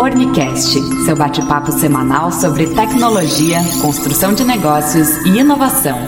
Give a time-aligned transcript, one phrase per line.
[0.00, 5.98] Ornicast, seu bate-papo semanal sobre tecnologia, construção de negócios e inovação.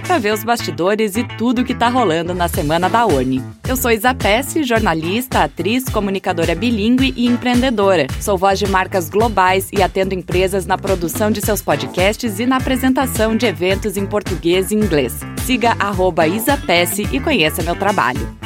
[0.07, 3.43] para ver os bastidores e tudo que está rolando na semana da Orne.
[3.67, 8.07] Eu sou Isa Pesce, jornalista, atriz, comunicadora bilíngue e empreendedora.
[8.21, 12.57] Sou voz de marcas globais e atendo empresas na produção de seus podcasts e na
[12.57, 15.19] apresentação de eventos em português e inglês.
[15.45, 18.37] Siga arroba Isapesse e conheça meu trabalho.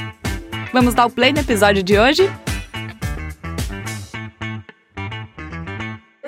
[0.71, 2.31] Vamos dar o play no episódio de hoje?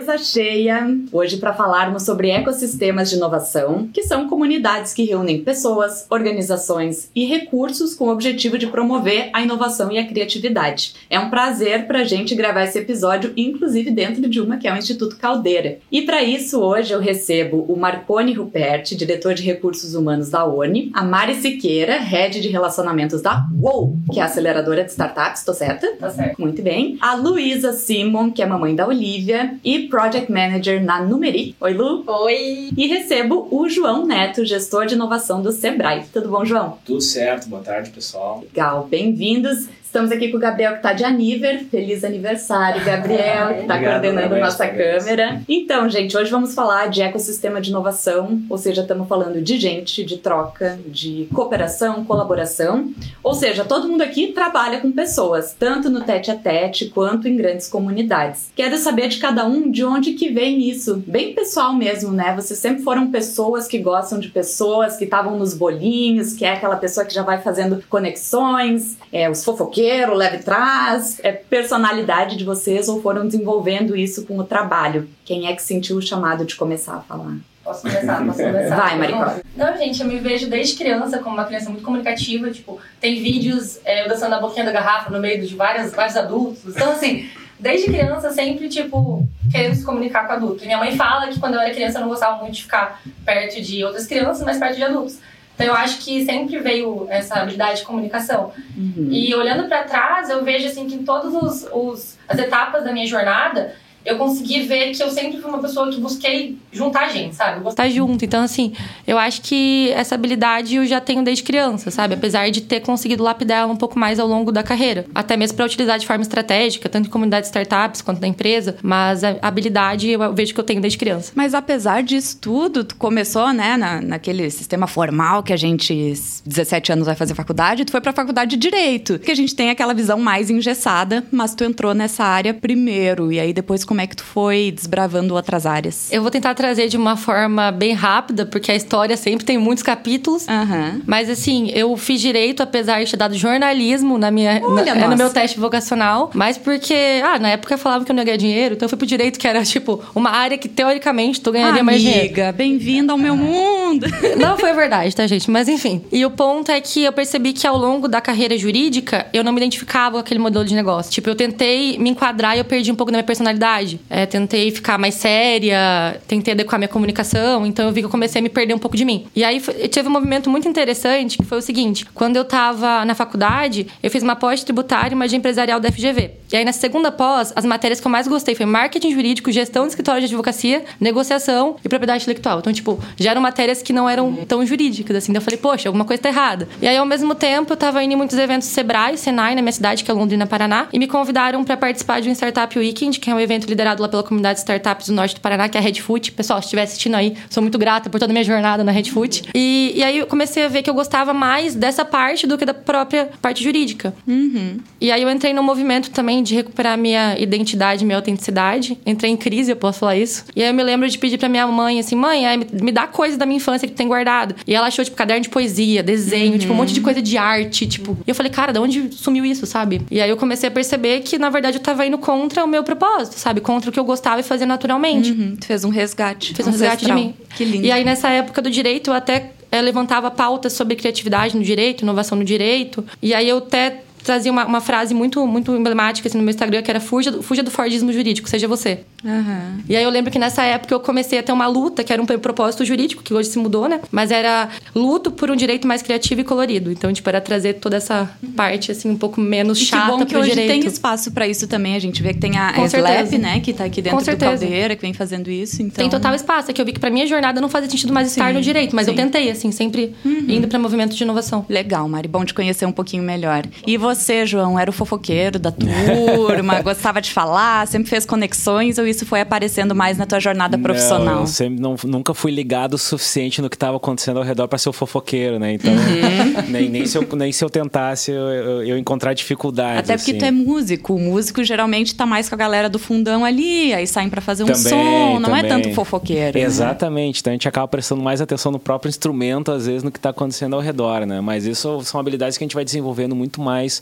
[0.05, 6.05] Mesa cheia hoje para falarmos sobre ecossistemas de inovação, que são comunidades que reúnem pessoas,
[6.11, 10.93] organizações e recursos com o objetivo de promover a inovação e a criatividade.
[11.09, 14.73] É um prazer para a gente gravar esse episódio, inclusive dentro de uma que é
[14.73, 15.79] o Instituto Caldeira.
[15.91, 20.91] E para isso, hoje eu recebo o Marconi Ruperti, diretor de recursos humanos da ONI,
[20.93, 25.53] a Mari Siqueira, head de relacionamentos da WOW, que é a aceleradora de startups, tô
[25.53, 25.95] certa?
[25.95, 26.39] Tá certo.
[26.39, 26.95] Muito bem.
[27.01, 31.55] A Luísa Simon, que é mamãe da Olivia, e Project Manager na Numeri.
[31.57, 32.03] Oi, Lu.
[32.05, 32.69] Oi.
[32.75, 36.03] E recebo o João Neto, gestor de inovação do Sebrae.
[36.11, 36.77] Tudo bom, João?
[36.83, 37.47] Tudo certo.
[37.47, 38.41] Boa tarde, pessoal.
[38.41, 38.85] Legal.
[38.91, 39.69] Bem-vindos.
[39.95, 41.63] Estamos aqui com o Gabriel, que está de aniver.
[41.71, 45.41] Feliz aniversário, Gabriel, que está coordenando nossa câmera.
[45.47, 50.03] Então, gente, hoje vamos falar de ecossistema de inovação, ou seja, estamos falando de gente,
[50.03, 52.91] de troca, de cooperação, colaboração.
[53.23, 57.37] Ou seja, todo mundo aqui trabalha com pessoas, tanto no tete a tete quanto em
[57.37, 58.51] grandes comunidades.
[58.53, 61.01] Quero saber de cada um de onde que vem isso.
[61.07, 62.35] Bem pessoal mesmo, né?
[62.35, 66.75] Vocês sempre foram pessoas que gostam de pessoas, que estavam nos bolinhos, que é aquela
[66.75, 72.43] pessoa que já vai fazendo conexões, é, os fofoqueiros roteiro, leve trás, é personalidade de
[72.43, 75.07] vocês ou foram desenvolvendo isso com o trabalho?
[75.23, 77.37] Quem é que sentiu o chamado de começar a falar?
[77.63, 78.25] Posso começar?
[78.25, 78.75] Posso começar?
[78.75, 79.35] Vai, Maricó.
[79.55, 82.49] Não, gente, eu me vejo desde criança como uma criança muito comunicativa.
[82.49, 86.17] Tipo, tem vídeos é, eu dançando na boquinha da garrafa no meio de vários, vários
[86.17, 86.75] adultos.
[86.75, 87.29] Então, assim,
[87.59, 90.63] desde criança sempre, tipo, querendo se comunicar com adulto.
[90.63, 93.01] E minha mãe fala que quando eu era criança eu não gostava muito de ficar
[93.23, 95.19] perto de outras crianças, mas perto de adultos.
[95.55, 98.51] Então eu acho que sempre veio essa habilidade de comunicação.
[98.77, 99.07] Uhum.
[99.09, 102.91] E olhando para trás, eu vejo assim que em todas os, os, as etapas da
[102.91, 103.73] minha jornada,
[104.05, 107.67] eu consegui ver que eu sempre fui uma pessoa que busquei juntar gente, sabe?
[107.67, 108.23] Estar junto.
[108.23, 108.73] Então, assim,
[109.07, 112.13] eu acho que essa habilidade eu já tenho desde criança, sabe?
[112.13, 115.05] Apesar de ter conseguido lapidar ela um pouco mais ao longo da carreira.
[115.13, 118.77] Até mesmo para utilizar de forma estratégica, tanto em comunidades startups quanto na empresa.
[118.83, 121.31] Mas a habilidade eu vejo que eu tenho desde criança.
[121.35, 126.13] Mas apesar disso tudo, tu começou, né, na, naquele sistema formal que a gente,
[126.45, 129.19] 17 anos, vai fazer faculdade, tu foi pra faculdade de Direito.
[129.19, 133.31] Que a gente tem aquela visão mais engessada, mas tu entrou nessa área primeiro.
[133.31, 136.11] E aí depois como é que tu foi desbravando outras áreas?
[136.11, 139.81] Eu vou tentar trazer de uma forma bem rápida, porque a história sempre tem muitos
[139.81, 140.45] capítulos.
[140.47, 141.01] Uhum.
[141.05, 145.15] Mas assim, eu fiz direito, apesar de ter dado jornalismo na minha, Olha, na, no
[145.15, 146.29] meu teste vocacional.
[146.33, 148.97] Mas porque, ah, na época falavam que eu não ia ganhar dinheiro, então eu fui
[148.97, 152.25] pro direito, que era tipo uma área que teoricamente tu ganharia Amiga, mais dinheiro.
[152.25, 154.07] Amiga, bem-vinda ao meu mundo!
[154.35, 155.49] Não foi verdade, tá, gente?
[155.49, 156.03] Mas enfim.
[156.11, 159.53] E o ponto é que eu percebi que ao longo da carreira jurídica, eu não
[159.53, 161.11] me identificava com aquele modelo de negócio.
[161.11, 163.84] Tipo, eu tentei me enquadrar e eu perdi um pouco da minha personalidade.
[164.09, 168.39] É, tentei ficar mais séria, tentei adequar minha comunicação, então eu vi que eu comecei
[168.39, 169.27] a me perder um pouco de mim.
[169.35, 173.15] E aí tive um movimento muito interessante, que foi o seguinte: quando eu tava na
[173.15, 176.31] faculdade, eu fiz uma pós tributária e uma de empresarial da FGV.
[176.51, 179.83] E aí na segunda pós, as matérias que eu mais gostei foi marketing jurídico, gestão
[179.83, 182.59] de escritório de advocacia, negociação e propriedade intelectual.
[182.59, 185.31] Então, tipo, já eram matérias que não eram tão jurídicas, assim.
[185.31, 186.67] Então eu falei, poxa, alguma coisa tá errada.
[186.81, 189.71] E aí, ao mesmo tempo, eu tava indo em muitos eventos Sebrae, Senai, na minha
[189.71, 193.29] cidade, que é Londrina, Paraná, e me convidaram para participar de um Startup Weekend, que
[193.29, 195.79] é um evento liderado lá pela comunidade de startups do norte do Paraná, que é
[195.79, 196.31] a Redfoot.
[196.31, 199.43] Pessoal, se estiver assistindo aí, sou muito grata por toda a minha jornada na Redfoot.
[199.53, 202.65] E, e aí eu comecei a ver que eu gostava mais dessa parte do que
[202.65, 204.13] da própria parte jurídica.
[204.27, 204.79] Uhum.
[204.99, 208.97] E aí eu entrei no movimento também de recuperar minha identidade, minha autenticidade.
[209.05, 210.45] Entrei em crise, eu posso falar isso.
[210.55, 212.43] E aí eu me lembro de pedir pra minha mãe, assim, mãe,
[212.73, 214.55] me dá coisa da minha infância que tu tem guardado.
[214.65, 216.57] E ela achou, tipo, caderno de poesia, desenho, uhum.
[216.57, 218.17] tipo, um monte de coisa de arte, tipo.
[218.25, 220.01] E eu falei, cara, de onde sumiu isso, sabe?
[220.09, 222.83] E aí eu comecei a perceber que, na verdade, eu tava indo contra o meu
[222.83, 223.54] propósito, sabe?
[223.61, 225.31] Contra o que eu gostava e fazia naturalmente.
[225.31, 225.55] Uhum.
[225.55, 226.53] Tu fez um resgate.
[226.53, 227.33] Fez um resgate de mim.
[227.55, 227.85] Que lindo.
[227.85, 232.01] E aí, nessa época do direito, eu até é, levantava pautas sobre criatividade no direito,
[232.01, 233.05] inovação no direito.
[233.21, 236.81] E aí eu até trazia uma, uma frase muito, muito emblemática assim, no meu Instagram,
[236.81, 238.99] que era fuja do, fuja do Fordismo jurídico, seja você.
[239.23, 239.79] Uhum.
[239.87, 242.21] E aí eu lembro que nessa época eu comecei a ter uma luta, que era
[242.21, 244.01] um propósito jurídico, que hoje se mudou, né?
[244.11, 246.91] Mas era luto por um direito mais criativo e colorido.
[246.91, 250.25] Então, tipo, era trazer toda essa parte, assim, um pouco menos e chata que bom
[250.25, 250.69] que hoje direito.
[250.69, 251.95] tem espaço para isso também.
[251.95, 253.59] A gente vê que tem a Slap, né?
[253.59, 255.81] Que tá aqui dentro do Caldeira, que vem fazendo isso.
[255.81, 256.03] Então...
[256.03, 256.71] Tem total espaço.
[256.71, 258.61] É que eu vi que pra minha jornada não fazia sentido mais estar sim, no
[258.61, 258.95] direito.
[258.95, 259.11] Mas sim.
[259.11, 260.45] eu tentei, assim, sempre uhum.
[260.47, 261.65] indo para movimento de inovação.
[261.69, 262.27] Legal, Mari.
[262.27, 263.63] Bom te conhecer um pouquinho melhor.
[263.85, 264.14] E você,
[264.45, 269.41] João, era o fofoqueiro da turma, gostava de falar, sempre fez conexões ou isso foi
[269.41, 271.35] aparecendo mais na tua jornada profissional?
[271.35, 274.67] Não, eu sempre não, nunca fui ligado o suficiente no que estava acontecendo ao redor
[274.67, 275.73] para ser o fofoqueiro, né?
[275.73, 276.63] Então, uhum.
[276.69, 280.09] nem, nem, se eu, nem se eu tentasse eu, eu, eu encontrar dificuldades.
[280.09, 280.39] Até porque assim.
[280.39, 281.15] tu é músico.
[281.15, 284.63] O músico geralmente tá mais com a galera do fundão ali, aí saem para fazer
[284.63, 285.65] um também, som, não é também.
[285.65, 286.57] é tanto fofoqueiro.
[286.57, 286.65] Né?
[286.65, 287.37] Exatamente.
[287.37, 287.39] Né?
[287.39, 290.29] Então a gente acaba prestando mais atenção no próprio instrumento, às vezes, no que está
[290.29, 291.41] acontecendo ao redor, né?
[291.41, 294.01] Mas isso são habilidades que a gente vai desenvolvendo muito mais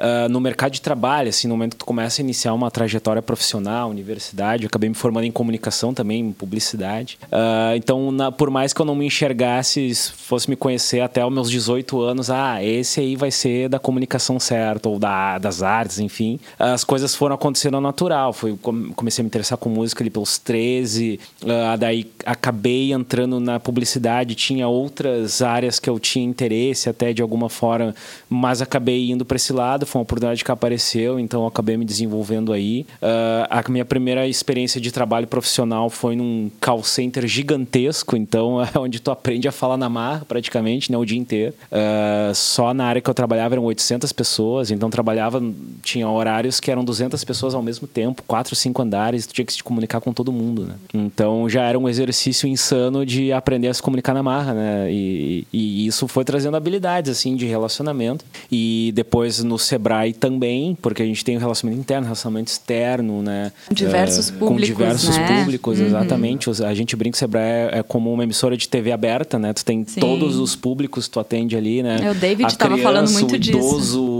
[0.00, 3.20] uh, no mercado de trabalho, assim, no momento que tu começa a iniciar uma trajetória
[3.20, 7.18] profissional, universidade, eu acabei me formando em comunicação também, em publicidade.
[7.24, 11.32] Uh, então, na, por mais que eu não me enxergasse, fosse me conhecer até os
[11.32, 15.98] meus 18 anos, ah, esse aí vai ser da comunicação certa, ou da, das artes,
[15.98, 18.32] enfim, as coisas foram acontecendo natural.
[18.32, 23.60] Foi, comecei a me interessar com música ali pelos 13, uh, daí acabei entrando na
[23.60, 27.94] publicidade, tinha outras áreas que eu tinha interesse até de alguma forma,
[28.28, 32.52] mas acabei indo para esse lado foi uma oportunidade que apareceu, então acabei me desenvolvendo
[32.52, 32.86] aí.
[33.02, 38.78] Uh, a minha primeira experiência de trabalho profissional foi num call center gigantesco, então é
[38.78, 41.54] onde tu aprende a falar na marra praticamente, né, o dia inteiro.
[41.70, 45.42] Uh, só na área que eu trabalhava eram 800 pessoas, então trabalhava,
[45.82, 49.52] tinha horários que eram 200 pessoas ao mesmo tempo, quatro, cinco andares, tu tinha que
[49.52, 50.74] se comunicar com todo mundo, né?
[50.94, 54.92] Então já era um exercício insano de aprender a se comunicar na marra, né?
[54.92, 58.24] E, e isso foi trazendo habilidades, assim, de relacionamento.
[58.50, 63.50] E depois no Sebrae também, porque a gente tem um relacionamento interno, relacionamento externo, né?
[63.72, 65.26] Diversos é, públicos, Com diversos né?
[65.26, 65.86] públicos, uhum.
[65.86, 66.50] exatamente.
[66.64, 69.52] A gente brinca que o Sebrae é, é como uma emissora de TV aberta, né?
[69.52, 70.00] Tu tem Sim.
[70.00, 72.00] todos os públicos tu atende ali, né?
[72.02, 74.19] É, o David estava falando muito o idoso, disso.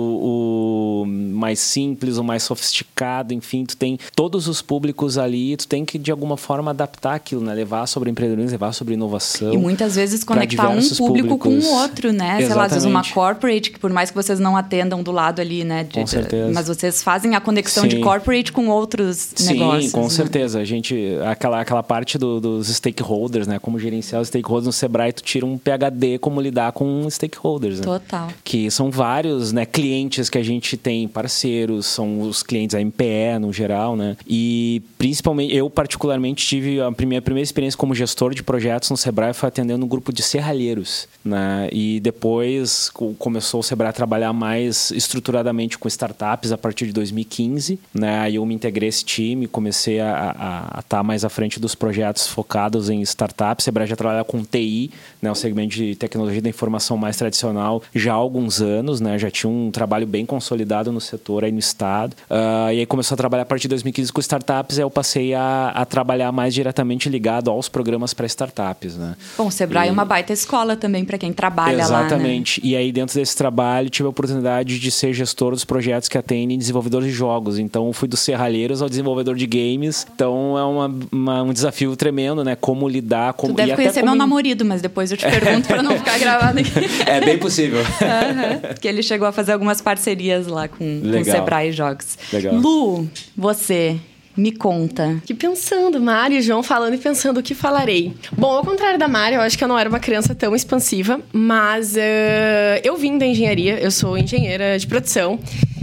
[1.41, 5.99] Mais simples, o mais sofisticado, enfim, tu tem todos os públicos ali, tu tem que
[5.99, 7.55] de alguma forma adaptar aquilo, né?
[7.55, 9.55] Levar sobre empreendedorismo, levar sobre inovação.
[9.55, 11.65] E muitas vezes conectar um público públicos.
[11.65, 12.43] com o outro, né?
[12.43, 12.47] Exatamente.
[12.47, 15.41] Sei lá, às vezes uma corporate, que por mais que vocês não atendam do lado
[15.41, 15.85] ali, né?
[15.85, 16.53] De, com certeza.
[16.53, 17.89] Mas vocês fazem a conexão Sim.
[17.89, 19.87] de corporate com outros Sim, negócios.
[19.87, 20.11] Sim, com né?
[20.11, 20.61] certeza.
[20.61, 20.95] A gente,
[21.25, 23.59] aquela, aquela parte do, dos stakeholders, né?
[23.59, 27.81] Como gerenciar os stakeholders no Sebrae, tu tira um PHD como lidar com stakeholders.
[27.81, 27.85] Né?
[27.85, 28.29] Total.
[28.45, 33.39] Que são vários né, clientes que a gente tem, parceiros, são os clientes da MPE
[33.41, 34.17] no geral, né?
[34.27, 39.33] E principalmente, eu particularmente tive a minha primeira experiência como gestor de projetos no Sebrae
[39.33, 41.69] foi atendendo um grupo de serralheiros, né?
[41.73, 47.79] E depois começou o Sebrae a trabalhar mais estruturadamente com startups a partir de 2015,
[47.95, 48.19] né?
[48.21, 52.27] Aí eu me integrei esse time, comecei a estar tá mais à frente dos projetos
[52.27, 53.63] focados em startups.
[53.63, 54.91] O Sebrae já trabalha com TI,
[55.23, 55.31] né?
[55.31, 59.17] O segmento de tecnologia da informação mais tradicional já há alguns anos, né?
[59.19, 62.15] Já tinha um trabalho bem consolidado no setor aí no estado.
[62.31, 65.35] Uh, e aí começou a trabalhar a partir de 2015 com startups, aí eu passei
[65.35, 69.17] a, a trabalhar mais diretamente ligado aos programas para startups, né?
[69.37, 69.91] Bom, o Sebrae é e...
[69.91, 71.93] é uma baita escola também para quem trabalha Exatamente.
[71.93, 72.07] lá, né?
[72.07, 72.61] Exatamente.
[72.65, 76.59] E aí dentro desse trabalho tive a oportunidade de ser gestor dos projetos que atendem
[76.59, 77.59] desenvolvedores de jogos.
[77.59, 80.07] Então fui dos serralheiros ao desenvolvedor de games.
[80.15, 82.57] Então é uma, uma, um desafio tremendo, né?
[82.57, 83.55] Como lidar, como...
[83.55, 84.19] Tu deve e conhecer meu como...
[84.19, 86.71] namorado, mas depois eu te pergunto para não ficar gravado aqui.
[87.07, 87.81] É bem possível.
[87.81, 88.75] Uhum.
[88.81, 92.19] Que ele chegou a fazer algumas parcerias lá com, com o Sebrae Jogos.
[92.33, 92.55] Legal.
[92.55, 93.99] Lu, você
[94.37, 95.21] me conta.
[95.27, 98.15] Que pensando, Mari e João falando e pensando o que falarei.
[98.33, 101.21] Bom, ao contrário da Mari, eu acho que eu não era uma criança tão expansiva,
[101.33, 105.39] mas uh, eu vim da engenharia, eu sou engenheira de produção.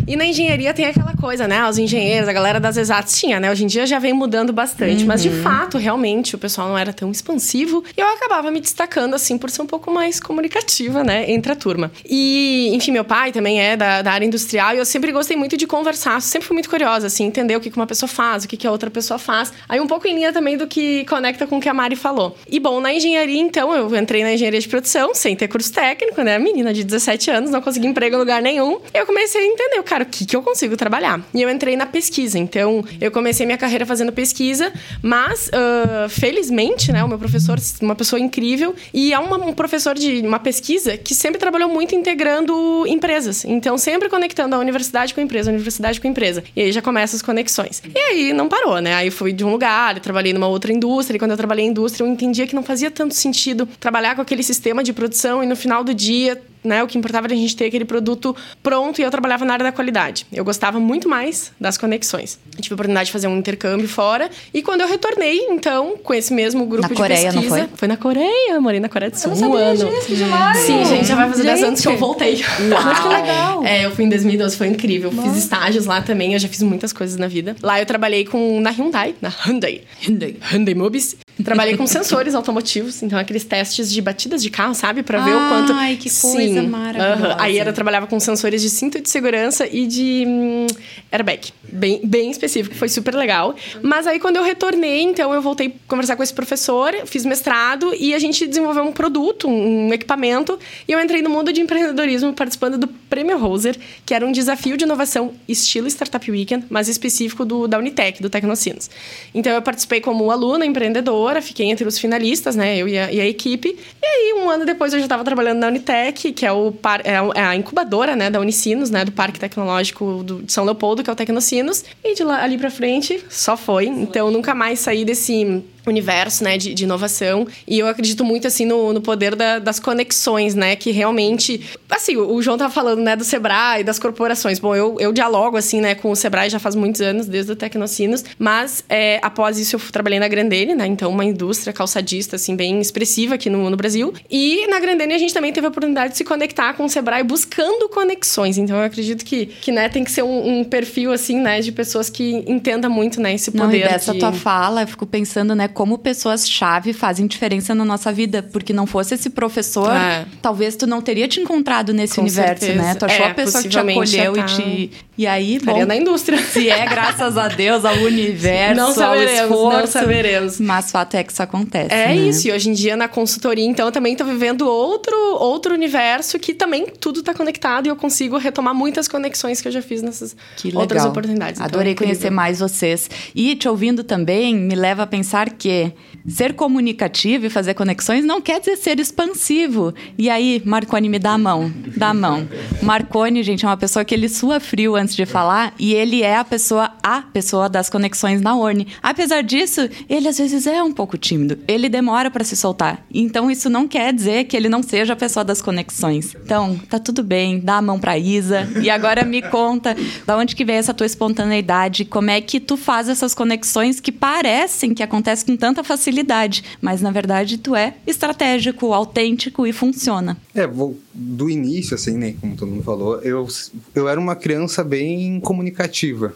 [0.08, 1.68] E na engenharia tem aquela coisa, né?
[1.68, 3.52] Os engenheiros, a galera das exatas tinha, né?
[3.52, 5.02] Hoje em dia já vem mudando bastante.
[5.02, 5.08] Uhum.
[5.08, 7.84] Mas de fato, realmente, o pessoal não era tão expansivo.
[7.96, 11.30] E eu acabava me destacando, assim, por ser um pouco mais comunicativa, né?
[11.30, 11.92] Entre a turma.
[12.06, 14.76] E, enfim, meu pai também é da, da área industrial.
[14.76, 16.22] E eu sempre gostei muito de conversar.
[16.22, 18.90] Sempre fui muito curiosa, assim, entender o que uma pessoa faz, o que a outra
[18.90, 19.52] pessoa faz.
[19.68, 22.38] Aí um pouco em linha também do que conecta com o que a Mari falou.
[22.50, 26.22] E bom, na engenharia, então, eu entrei na engenharia de produção, sem ter curso técnico,
[26.22, 26.40] né?
[26.40, 28.80] Menina de 17 anos, não consegui emprego em lugar nenhum.
[28.94, 31.22] Eu comecei a entender, cara cara, o que, que eu consigo trabalhar?
[31.34, 32.38] E eu entrei na pesquisa.
[32.38, 37.96] Então, eu comecei minha carreira fazendo pesquisa, mas, uh, felizmente, né, o meu professor, uma
[37.96, 42.86] pessoa incrível, e é uma, um professor de uma pesquisa que sempre trabalhou muito integrando
[42.88, 43.44] empresas.
[43.46, 46.44] Então, sempre conectando a universidade com a empresa, a universidade com a empresa.
[46.56, 47.82] E aí já começa as conexões.
[47.94, 48.94] E aí não parou, né?
[48.94, 52.06] Aí fui de um lugar, trabalhei numa outra indústria, e quando eu trabalhei em indústria,
[52.06, 55.56] eu entendia que não fazia tanto sentido trabalhar com aquele sistema de produção e no
[55.56, 56.84] final do dia né?
[56.84, 59.66] O que importava era a gente ter aquele produto pronto e eu trabalhava na área
[59.66, 60.26] da qualidade.
[60.32, 62.40] Eu gostava muito mais das conexões.
[62.56, 66.14] Eu tive a oportunidade de fazer um intercâmbio fora e quando eu retornei, então, com
[66.14, 67.58] esse mesmo grupo na de Coreia, pesquisa...
[67.58, 67.78] Não foi?
[67.78, 69.90] foi na Coreia, eu morei na Coreia do Sul eu um ano.
[69.90, 70.58] Disso, demais.
[70.60, 72.42] Sim, gente, já vai fazer 10 anos que eu voltei.
[72.72, 72.96] Uau.
[73.02, 73.66] que legal.
[73.66, 75.12] É, eu fui em 2012, foi incrível.
[75.12, 77.56] Fiz estágios lá também, eu já fiz muitas coisas na vida.
[77.62, 79.82] Lá eu trabalhei com na Hyundai, na Hyundai.
[80.02, 80.36] Hyundai.
[80.52, 81.16] Hyundai Mobis.
[81.44, 85.04] Trabalhei com sensores automotivos, então aqueles testes de batidas de carro, sabe?
[85.04, 85.74] Pra ver o quanto.
[85.74, 87.38] Ai, que coisa maravilhosa.
[87.40, 90.68] Aí era, eu trabalhava com sensores de cinto de segurança e de hum,
[91.12, 91.52] airbag.
[91.64, 93.56] Bem, bem específico, foi super legal.
[93.82, 97.94] Mas aí quando eu retornei, então eu voltei a conversar com esse professor, fiz mestrado
[97.94, 100.58] e a gente desenvolveu um produto, um equipamento.
[100.88, 104.78] E eu entrei no mundo de empreendedorismo participando do Prêmio Roser, que era um desafio
[104.78, 108.90] de inovação estilo Startup Weekend, mas específico do, da Unitec, do Tecnocinos.
[109.34, 112.78] Então eu participei como aluna empreendedora, fiquei entre os finalistas, né?
[112.78, 113.78] Eu e a, e a equipe.
[114.02, 117.02] E aí, um ano depois, eu já estava trabalhando na Unitec, que é, o par,
[117.06, 119.04] é a- é a incubadora né, da Unicinos, né?
[119.06, 121.84] Do Parque Tecnológico do, de São Leopoldo, que é o Tecnocinos.
[122.04, 123.86] E de lá ali pra frente, só foi.
[123.88, 127.48] Então, nunca mais saí desse universo, né, de, de inovação.
[127.68, 130.76] E eu acredito muito, assim, no, no poder da- das conexões, né?
[130.76, 131.62] Que realmente...
[131.90, 134.60] Assim, o o João tava falando, né, do Sebrae, das corporações.
[134.60, 137.56] Bom, eu, eu dialogo, assim, né, com o Sebrae já faz muitos anos, desde o
[137.56, 138.24] Tecnocinos.
[138.38, 140.86] Mas, é, após isso, eu trabalhei na Grandene, né?
[140.86, 144.14] Então, uma indústria calçadista, assim, bem expressiva aqui no, no Brasil.
[144.30, 147.24] E na Grandene, a gente também teve a oportunidade de se conectar com o Sebrae
[147.24, 148.58] buscando conexões.
[148.60, 151.72] Então, eu acredito que, que né, tem que ser um, um perfil, assim, né, de
[151.72, 154.20] pessoas que entenda muito, né, esse Não, poder e dessa de...
[154.20, 158.42] tua fala, eu fico pensando, né, como pessoas-chave fazem diferença na nossa vida.
[158.42, 160.26] Porque não fosse esse professor, É.
[160.42, 162.82] talvez tu não teria te encontrado nesse Com universo, certeza.
[162.84, 162.96] né?
[162.96, 164.92] Tu achou É, a pessoa que te acolheu já e tá- te.
[165.18, 166.38] E aí, bom, Estaria na indústria.
[166.38, 169.78] se é graças a Deus, ao universo, Não ao saberemos, esforço.
[169.80, 170.60] não saberemos.
[170.60, 171.94] Mas fato é que isso acontece.
[171.94, 172.16] É né?
[172.16, 176.38] isso, e hoje em dia na consultoria, então, eu também tô vivendo outro, outro universo
[176.38, 180.02] que também tudo tá conectado e eu consigo retomar muitas conexões que eu já fiz
[180.02, 180.36] nessas
[180.76, 181.56] outras oportunidades.
[181.60, 183.10] Então, Adorei é conhecer mais vocês.
[183.34, 185.92] E te ouvindo também me leva a pensar que
[186.28, 189.94] ser comunicativo e fazer conexões não quer dizer ser expansivo.
[190.18, 191.72] E aí, Marconi, me dá a mão.
[191.96, 192.48] Dá a mão.
[192.82, 196.38] Marconi, gente, é uma pessoa que ele sua frio antes de falar e ele é
[196.38, 198.88] a pessoa, a pessoa das conexões na Orne.
[199.02, 201.60] Apesar disso, ele às vezes é um pouco tímido.
[201.68, 203.06] Ele demora para se soltar.
[203.14, 206.36] Então, isso não quer dizer que ele não seja a pessoa das conexões.
[206.36, 208.68] Então, tá tudo bem, dá a mão pra Isa.
[208.82, 209.96] E agora me conta,
[210.26, 212.06] da onde que vem essa tua espontaneidade?
[212.06, 217.02] Como é que tu faz essas conexões que parecem que acontecem com tanta facilidade, mas
[217.02, 220.38] na verdade tu é estratégico, autêntico e funciona.
[220.54, 222.36] É, vou do início, assim, né?
[222.40, 223.48] Como todo mundo falou, eu,
[223.96, 226.34] eu era uma criança bem comunicativa.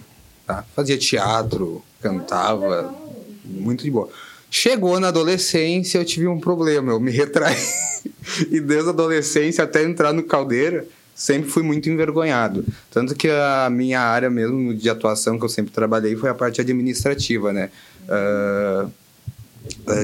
[0.47, 0.65] Tá?
[0.75, 2.91] Fazia teatro, cantava,
[3.45, 4.09] muito de boa.
[4.49, 7.55] Chegou na adolescência, eu tive um problema, eu me retraí.
[8.49, 12.65] e desde a adolescência até entrar no Caldeira, sempre fui muito envergonhado.
[12.89, 16.59] Tanto que a minha área mesmo de atuação que eu sempre trabalhei foi a parte
[16.59, 17.69] administrativa, né?
[18.09, 18.89] Ah, ah,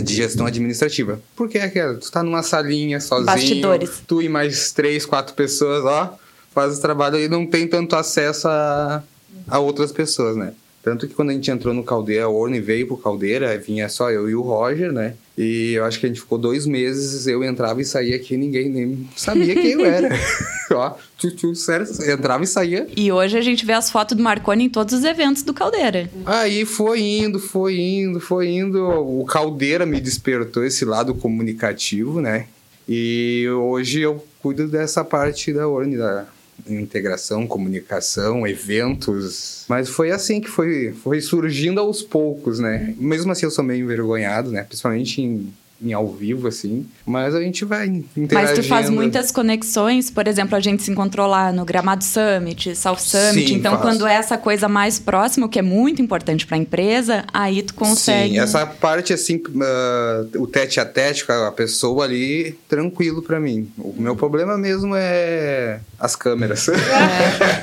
[0.03, 1.19] de gestão administrativa.
[1.35, 4.01] Porque é aquela, tu tá numa salinha sozinho, Bastidores.
[4.07, 6.17] tu e mais três, quatro pessoas, ó,
[6.53, 9.03] faz o trabalho e não tem tanto acesso a,
[9.47, 10.53] a outras pessoas, né?
[10.87, 14.09] Tanto que quando a gente entrou no Caldeira, a Orne veio pro Caldeira, vinha só
[14.09, 15.15] eu e o Roger, né?
[15.37, 18.69] E eu acho que a gente ficou dois meses, eu entrava e saía aqui, ninguém
[18.69, 20.09] nem sabia quem eu era.
[20.71, 22.87] Ó, tchu, tchu, sério, entrava e saía.
[22.95, 26.09] E hoje a gente vê as fotos do Marconi em todos os eventos do Caldeira.
[26.25, 28.81] Aí foi indo, foi indo, foi indo.
[28.87, 32.47] O Caldeira me despertou esse lado comunicativo, né?
[32.87, 36.25] E hoje eu cuido dessa parte da Orne, da
[36.67, 39.65] integração, comunicação, eventos.
[39.67, 42.93] Mas foi assim que foi, foi surgindo aos poucos, né?
[42.97, 44.63] Mesmo assim eu sou meio envergonhado, né?
[44.63, 46.85] Principalmente em, em ao vivo, assim.
[47.05, 48.33] Mas a gente vai interagindo.
[48.33, 52.75] Mas tu faz muitas conexões, por exemplo, a gente se encontrou lá no Gramado Summit,
[52.75, 53.47] South Summit.
[53.47, 53.83] Sim, então, faço.
[53.83, 57.61] quando é essa coisa mais próxima, o que é muito importante para a empresa, aí
[57.61, 58.33] tu consegue.
[58.33, 63.39] Sim, essa parte assim, ah, o tete a tete com a pessoa ali, tranquilo pra
[63.39, 63.69] mim.
[63.77, 66.67] O meu problema mesmo é as câmeras.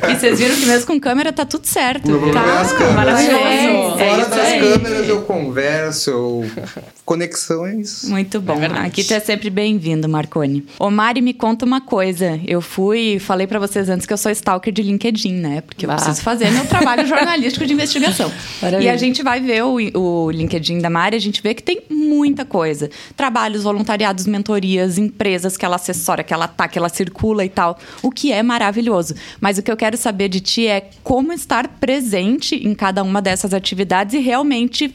[0.09, 2.07] E vocês viram que mesmo com câmera tá tudo certo.
[2.07, 2.95] O meu problema é as câmeras.
[2.95, 3.99] Maravilhoso.
[3.99, 6.45] É, das as câmeras eu converso, eu...
[7.05, 8.05] conexões.
[8.05, 8.57] Muito bom.
[8.57, 8.87] verdade.
[8.87, 10.65] Aqui tu é sempre bem-vindo, Marconi.
[10.79, 12.41] Ô, Mari, me conta uma coisa.
[12.47, 15.61] Eu fui, falei pra vocês antes que eu sou stalker de LinkedIn, né?
[15.61, 18.33] Porque eu preciso fazer meu trabalho jornalístico de investigação.
[18.63, 18.89] Maravilha.
[18.89, 21.83] E a gente vai ver o, o LinkedIn da Mari, a gente vê que tem
[21.91, 22.91] muita coisa.
[23.17, 27.79] Trabalhos, voluntariados, mentorias, empresas que ela assessora, que ela tá, que ela circula e tal.
[28.03, 29.15] O que é maravilhoso.
[29.41, 33.21] Mas o que eu quero saber de ti é como estar presente em cada uma
[33.21, 34.34] dessas atividades e realmente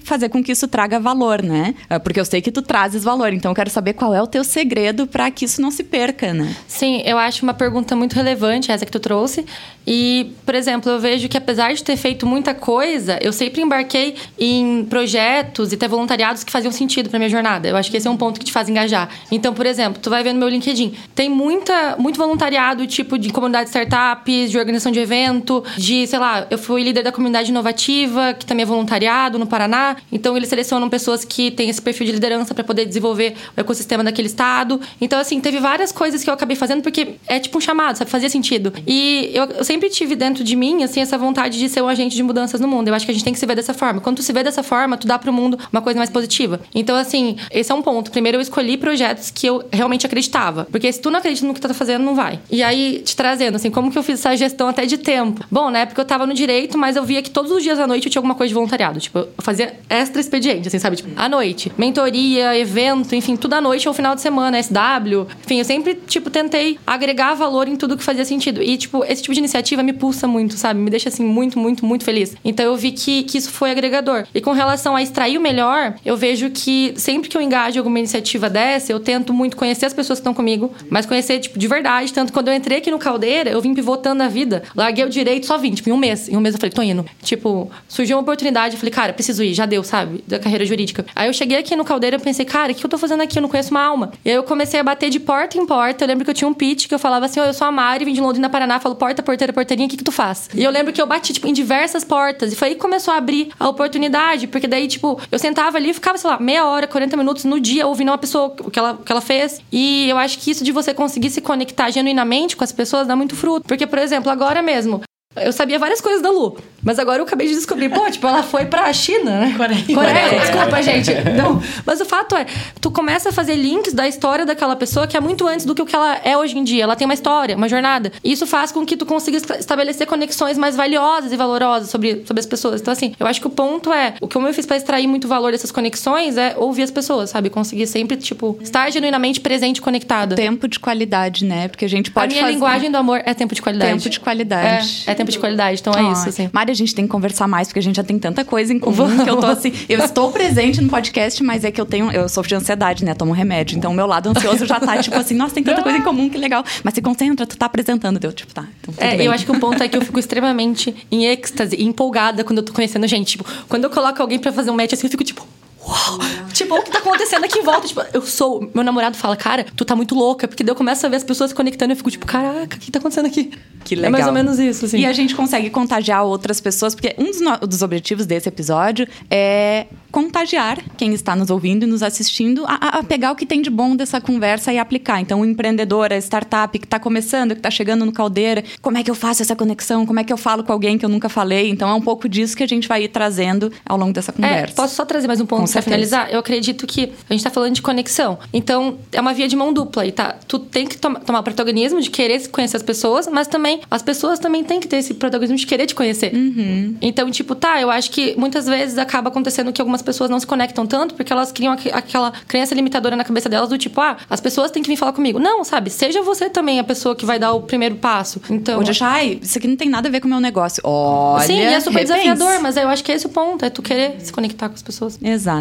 [0.03, 1.75] fazer com que isso traga valor, né?
[1.89, 4.27] É, Porque eu sei que tu trazes valor, então eu quero saber qual é o
[4.27, 6.55] teu segredo para que isso não se perca, né?
[6.67, 9.46] Sim, eu acho uma pergunta muito relevante essa que tu trouxe.
[9.86, 14.15] E, por exemplo, eu vejo que apesar de ter feito muita coisa, eu sempre embarquei
[14.38, 17.67] em projetos e ter voluntariados que faziam sentido pra minha jornada.
[17.67, 19.10] Eu acho que esse é um ponto que te faz engajar.
[19.31, 23.29] Então, por exemplo, tu vai ver no meu LinkedIn, tem muita, muito voluntariado, tipo de
[23.31, 27.50] comunidade de startups, de organização de evento, de, sei lá, eu fui líder da comunidade
[27.50, 29.98] inovativa, que também é voluntariado no Paraná.
[30.12, 34.04] Então, eles selecionam pessoas que têm esse perfil de liderança para poder desenvolver o ecossistema
[34.04, 34.80] daquele estado.
[35.00, 38.10] Então, assim, teve várias coisas que eu acabei fazendo porque é tipo um chamado, sabe?
[38.10, 38.74] Fazia sentido.
[38.88, 42.16] E eu, eu sempre tive dentro de mim, assim, essa vontade de ser um agente
[42.16, 42.88] de mudanças no mundo.
[42.88, 44.02] Eu acho que a gente tem que se ver dessa forma.
[44.02, 46.60] Quando tu se vê dessa forma, tu dá pro mundo uma coisa mais positiva.
[46.74, 48.12] Então, assim, esse é um ponto.
[48.12, 50.68] Primeiro, eu escolhi projetos que eu realmente acreditava.
[50.72, 52.40] Porque se tu não acredita no que tu tá fazendo, não vai.
[52.50, 55.44] E aí, te trazendo, assim, como que eu fiz essa gestão até de tempo?
[55.52, 55.86] Bom, né?
[55.86, 58.12] Porque eu tava no direito, mas eu via que todos os dias à noite eu
[58.12, 59.00] tinha alguma coisa de voluntariado.
[59.00, 60.96] Tipo, eu fazia extra expediente, assim, sabe?
[60.96, 61.72] Tipo, à noite.
[61.78, 65.28] Mentoria, evento, enfim, tudo à noite ou final de semana, SW.
[65.44, 68.62] Enfim, eu sempre, tipo, tentei agregar valor em tudo que fazia sentido.
[68.62, 70.80] E, tipo, esse tipo de iniciativa me pulsa muito, sabe?
[70.80, 72.36] Me deixa, assim, muito, muito, muito feliz.
[72.44, 74.26] Então eu vi que, que isso foi agregador.
[74.34, 78.00] E com relação a extrair o melhor, eu vejo que sempre que eu engajo alguma
[78.00, 81.68] iniciativa dessa, eu tento muito conhecer as pessoas que estão comigo, mas conhecer, tipo, de
[81.68, 82.14] verdade.
[82.14, 84.64] Tanto quando eu entrei aqui no Caldeira, eu vim pivotando a vida.
[84.76, 86.30] Larguei o direito só vim, tipo, em um mês.
[86.30, 87.06] Em um mês eu falei, tô indo.
[87.22, 90.22] Tipo, surgiu uma oportunidade, eu falei, cara, preciso ir, já deu, sabe?
[90.27, 91.06] Da carreira jurídica.
[91.15, 93.38] Aí eu cheguei aqui no Caldeira e pensei, cara, o que eu tô fazendo aqui?
[93.38, 94.12] Eu não conheço uma alma.
[94.25, 96.03] E aí eu comecei a bater de porta em porta.
[96.03, 97.72] Eu lembro que eu tinha um pitch que eu falava assim, ó, eu sou a
[97.72, 100.50] Mari, vim de Londrina, Paraná, falo porta, porteira, porteirinha, o que que tu faz?
[100.53, 102.51] E eu lembro que eu bati, tipo, em diversas portas.
[102.51, 105.91] E foi aí que começou a abrir a oportunidade, porque daí, tipo, eu sentava ali
[105.91, 108.77] e ficava, sei lá, meia hora, 40 minutos no dia ouvindo uma pessoa, o que
[108.77, 109.62] ela, o que ela fez.
[109.72, 113.15] E eu acho que isso de você conseguir se conectar genuinamente com as pessoas dá
[113.15, 113.65] muito fruto.
[113.65, 115.01] Porque, por exemplo, agora mesmo,
[115.36, 118.42] eu sabia várias coisas da Lu, mas agora eu acabei de descobrir, pô, tipo, ela
[118.42, 119.54] foi pra China, né?
[119.56, 119.86] Coreia.
[119.94, 121.14] Coreia, desculpa, gente.
[121.38, 121.62] Não.
[121.86, 122.48] Mas o fato é,
[122.82, 125.84] tu começa a fazer links da história daquela pessoa que é muito antes do que
[125.84, 126.82] o que ela é hoje em dia.
[126.84, 128.12] Ela tem uma história, uma jornada.
[128.24, 132.24] E isso faz com que tu consiga esta- estabelecer conexões mais valiosas e valorosas sobre,
[132.26, 132.82] sobre as pessoas.
[132.82, 135.28] Então, assim, eu acho que o ponto é, o que eu fiz pra extrair muito
[135.28, 137.52] valor dessas conexões é ouvir as pessoas, sabe?
[137.52, 140.36] Conseguir sempre, tipo, estar genuinamente presente e conectada.
[140.36, 141.68] Tempo de qualidade, né?
[141.68, 142.54] Porque a gente A pode minha fazer...
[142.56, 143.92] linguagem do amor é tempo de qualidade.
[143.92, 145.04] Tempo de qualidade.
[145.06, 146.49] É, é tempo de qualidade, então é Ai, isso, assim.
[146.51, 148.79] Mari, a gente tem que conversar mais, porque a gente já tem tanta coisa em
[148.79, 149.71] comum que eu tô assim.
[149.88, 152.12] Eu estou presente no podcast, mas é que eu tenho.
[152.12, 153.13] Eu sofro de ansiedade, né?
[153.13, 153.77] Tomo remédio.
[153.77, 156.29] Então o meu lado ansioso já tá, tipo assim, nossa, tem tanta coisa em comum,
[156.29, 156.63] que legal.
[156.84, 158.19] Mas se concentra, tu tá apresentando.
[158.19, 158.65] Deu, tipo, tá.
[158.82, 159.25] Então, É, bem.
[159.27, 162.63] eu acho que o ponto é que eu fico extremamente em êxtase empolgada quando eu
[162.63, 163.32] tô conhecendo gente.
[163.32, 165.45] Tipo, quando eu coloco alguém pra fazer um match assim, eu fico tipo.
[165.89, 166.19] Uau!
[166.54, 167.88] Tipo, o que tá acontecendo aqui em volta?
[167.88, 168.69] Tipo, eu sou.
[168.73, 170.47] Meu namorado fala, cara, tu tá muito louca.
[170.47, 172.75] Porque daí eu começo a ver as pessoas se conectando e eu fico tipo, caraca,
[172.75, 173.52] o que tá acontecendo aqui?
[173.84, 174.10] Que legal.
[174.10, 174.99] É mais ou menos isso, assim.
[174.99, 179.08] E a gente consegue contagiar outras pessoas, porque um dos, no- dos objetivos desse episódio
[179.32, 183.62] é contagiar quem está nos ouvindo e nos assistindo a, a- pegar o que tem
[183.62, 185.21] de bom dessa conversa e aplicar.
[185.21, 189.04] Então, o empreendedor, a startup que está começando, que está chegando no caldeira, como é
[189.04, 190.06] que eu faço essa conexão?
[190.06, 191.69] Como é que eu falo com alguém que eu nunca falei?
[191.69, 194.34] Então, é um pouco disso que a gente vai ir trazendo ao longo dessa É,
[194.36, 194.75] conversa.
[194.75, 196.08] posso só trazer mais um ponto certeza.
[196.10, 196.34] finalizar?
[196.34, 198.38] Eu acredito que a gente tá falando de conexão.
[198.54, 200.06] Então, é uma via de mão dupla.
[200.06, 203.82] E tá, tu tem que tom- tomar protagonismo de querer conhecer as pessoas, mas também
[203.89, 206.34] as pessoas também têm que ter esse protagonismo de querer te conhecer.
[206.34, 206.96] Uhum.
[207.02, 210.48] Então, tipo, tá, eu acho que muitas vezes acaba acontecendo que algumas pessoas não se
[210.48, 214.18] conectam tanto porque elas criam aqu- aquela crença limitadora na cabeça delas do tipo, ah,
[214.30, 215.39] as pessoas têm que vir falar comigo.
[215.39, 215.89] Não, sabe?
[215.89, 218.42] Seja você também a pessoa que vai dar o primeiro passo.
[218.50, 218.78] Então.
[218.78, 220.82] Ou de achar, ai, isso aqui não tem nada a ver com o meu negócio.
[220.86, 222.13] Olha, Sim, é super repense.
[222.24, 224.76] desafiador, mas eu acho que esse é o ponto, é tu querer se conectar com
[224.76, 225.20] as pessoas.
[225.22, 225.59] Exato.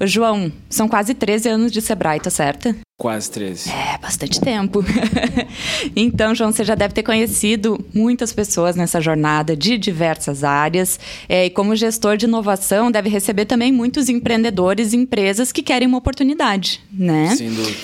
[0.00, 2.74] Ô, João, são quase 13 anos de Sebrae, tá certo?
[2.98, 3.70] Quase 13.
[3.70, 4.84] É, bastante tempo.
[5.96, 11.00] então, João, você já deve ter conhecido muitas pessoas nessa jornada de diversas áreas.
[11.28, 15.88] É, e como gestor de inovação, deve receber também muitos empreendedores e empresas que querem
[15.88, 17.34] uma oportunidade, né?
[17.34, 17.76] Sem dúvida.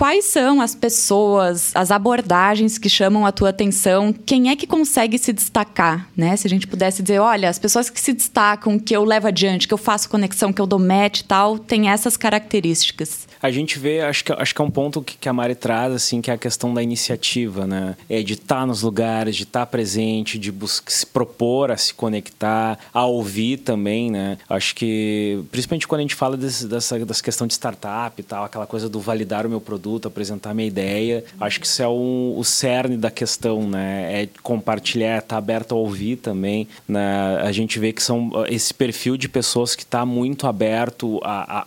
[0.00, 4.14] Quais são as pessoas, as abordagens que chamam a tua atenção?
[4.14, 6.34] Quem é que consegue se destacar, né?
[6.38, 9.68] Se a gente pudesse dizer, olha, as pessoas que se destacam, que eu levo adiante,
[9.68, 13.28] que eu faço conexão, que eu dou match e tal, tem essas características.
[13.42, 15.94] A gente vê, acho que, acho que é um ponto que, que a Mari traz,
[15.94, 17.96] assim, que é a questão da iniciativa, né?
[18.08, 22.78] É de estar nos lugares, de estar presente, de buscar, se propor a se conectar,
[22.92, 24.36] a ouvir também, né?
[24.48, 28.44] Acho que, principalmente quando a gente fala desse, dessa, dessa questão de startup e tal,
[28.44, 31.88] aquela coisa do validar o meu produto, apresentar a minha ideia, acho que isso é
[31.88, 34.22] um, o cerne da questão, né?
[34.22, 37.38] É compartilhar, estar tá aberto a ouvir também, né?
[37.40, 41.20] A gente vê que são esse perfil de pessoas que está muito aberto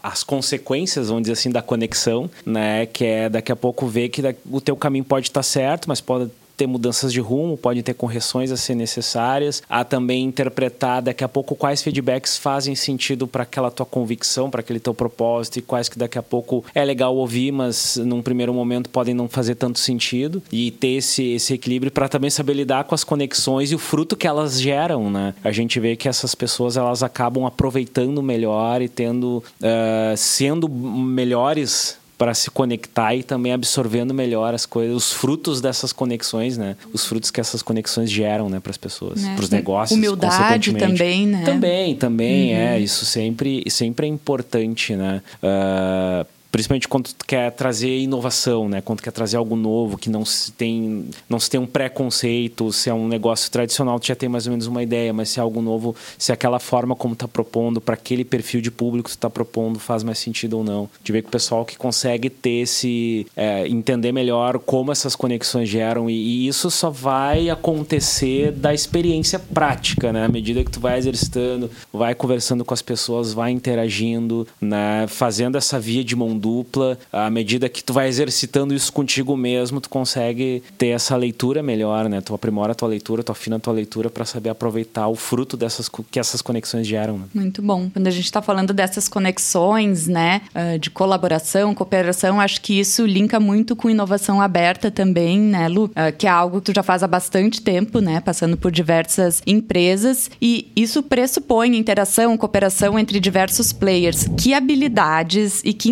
[0.03, 2.85] às consequências, vamos dizer assim, da conexão, né?
[2.85, 6.29] Que é daqui a pouco ver que o teu caminho pode estar certo, mas pode
[6.55, 11.27] ter mudanças de rumo, podem ter correções a ser necessárias, a também interpretar daqui a
[11.27, 15.89] pouco quais feedbacks fazem sentido para aquela tua convicção, para aquele teu propósito e quais
[15.89, 19.79] que daqui a pouco é legal ouvir, mas num primeiro momento podem não fazer tanto
[19.79, 23.79] sentido e ter esse, esse equilíbrio para também saber lidar com as conexões e o
[23.79, 25.33] fruto que elas geram, né?
[25.43, 31.97] A gente vê que essas pessoas elas acabam aproveitando melhor e tendo uh, sendo melhores
[32.23, 36.77] para se conectar e também absorvendo melhor as coisas, os frutos dessas conexões, né?
[36.93, 39.35] Os frutos que essas conexões geram, né, para as pessoas, é.
[39.35, 39.97] para os negócios.
[39.97, 41.43] Humildade também, né?
[41.43, 42.63] Também, também, é, uhum.
[42.75, 42.79] é.
[42.79, 45.21] Isso sempre, sempre é importante, né?
[45.43, 48.79] Uh, principalmente quando tu quer trazer inovação, né?
[48.79, 52.71] Quando tu quer trazer algo novo que não se tem, não se tem um preconceito,
[52.71, 55.39] se é um negócio tradicional, tu já tem mais ou menos uma ideia, mas se
[55.39, 59.17] é algo novo, se aquela forma como tá propondo para aquele perfil de público que
[59.17, 60.87] tu tá propondo faz mais sentido ou não.
[61.03, 65.67] De ver que o pessoal que consegue ter esse é, entender melhor como essas conexões
[65.67, 70.25] geram e, e, isso só vai acontecer da experiência prática, né?
[70.25, 75.07] À medida que tu vai exercitando, vai conversando com as pessoas, vai interagindo, né?
[75.07, 76.97] Fazendo essa via de mão dupla.
[77.11, 82.09] À medida que tu vai exercitando isso contigo mesmo, tu consegue ter essa leitura melhor,
[82.09, 82.19] né?
[82.19, 85.55] Tu aprimora a tua leitura, tu afina a tua leitura para saber aproveitar o fruto
[85.55, 87.17] dessas que essas conexões geram.
[87.17, 87.25] Né?
[87.33, 87.89] Muito bom.
[87.93, 93.05] Quando a gente está falando dessas conexões, né, ah, de colaboração, cooperação, acho que isso
[93.05, 95.89] linka muito com inovação aberta também, né, Lu?
[95.95, 99.41] Ah, que é algo que tu já faz há bastante tempo, né, passando por diversas
[99.47, 104.27] empresas e isso pressupõe interação, cooperação entre diversos players.
[104.37, 105.89] Que habilidades e que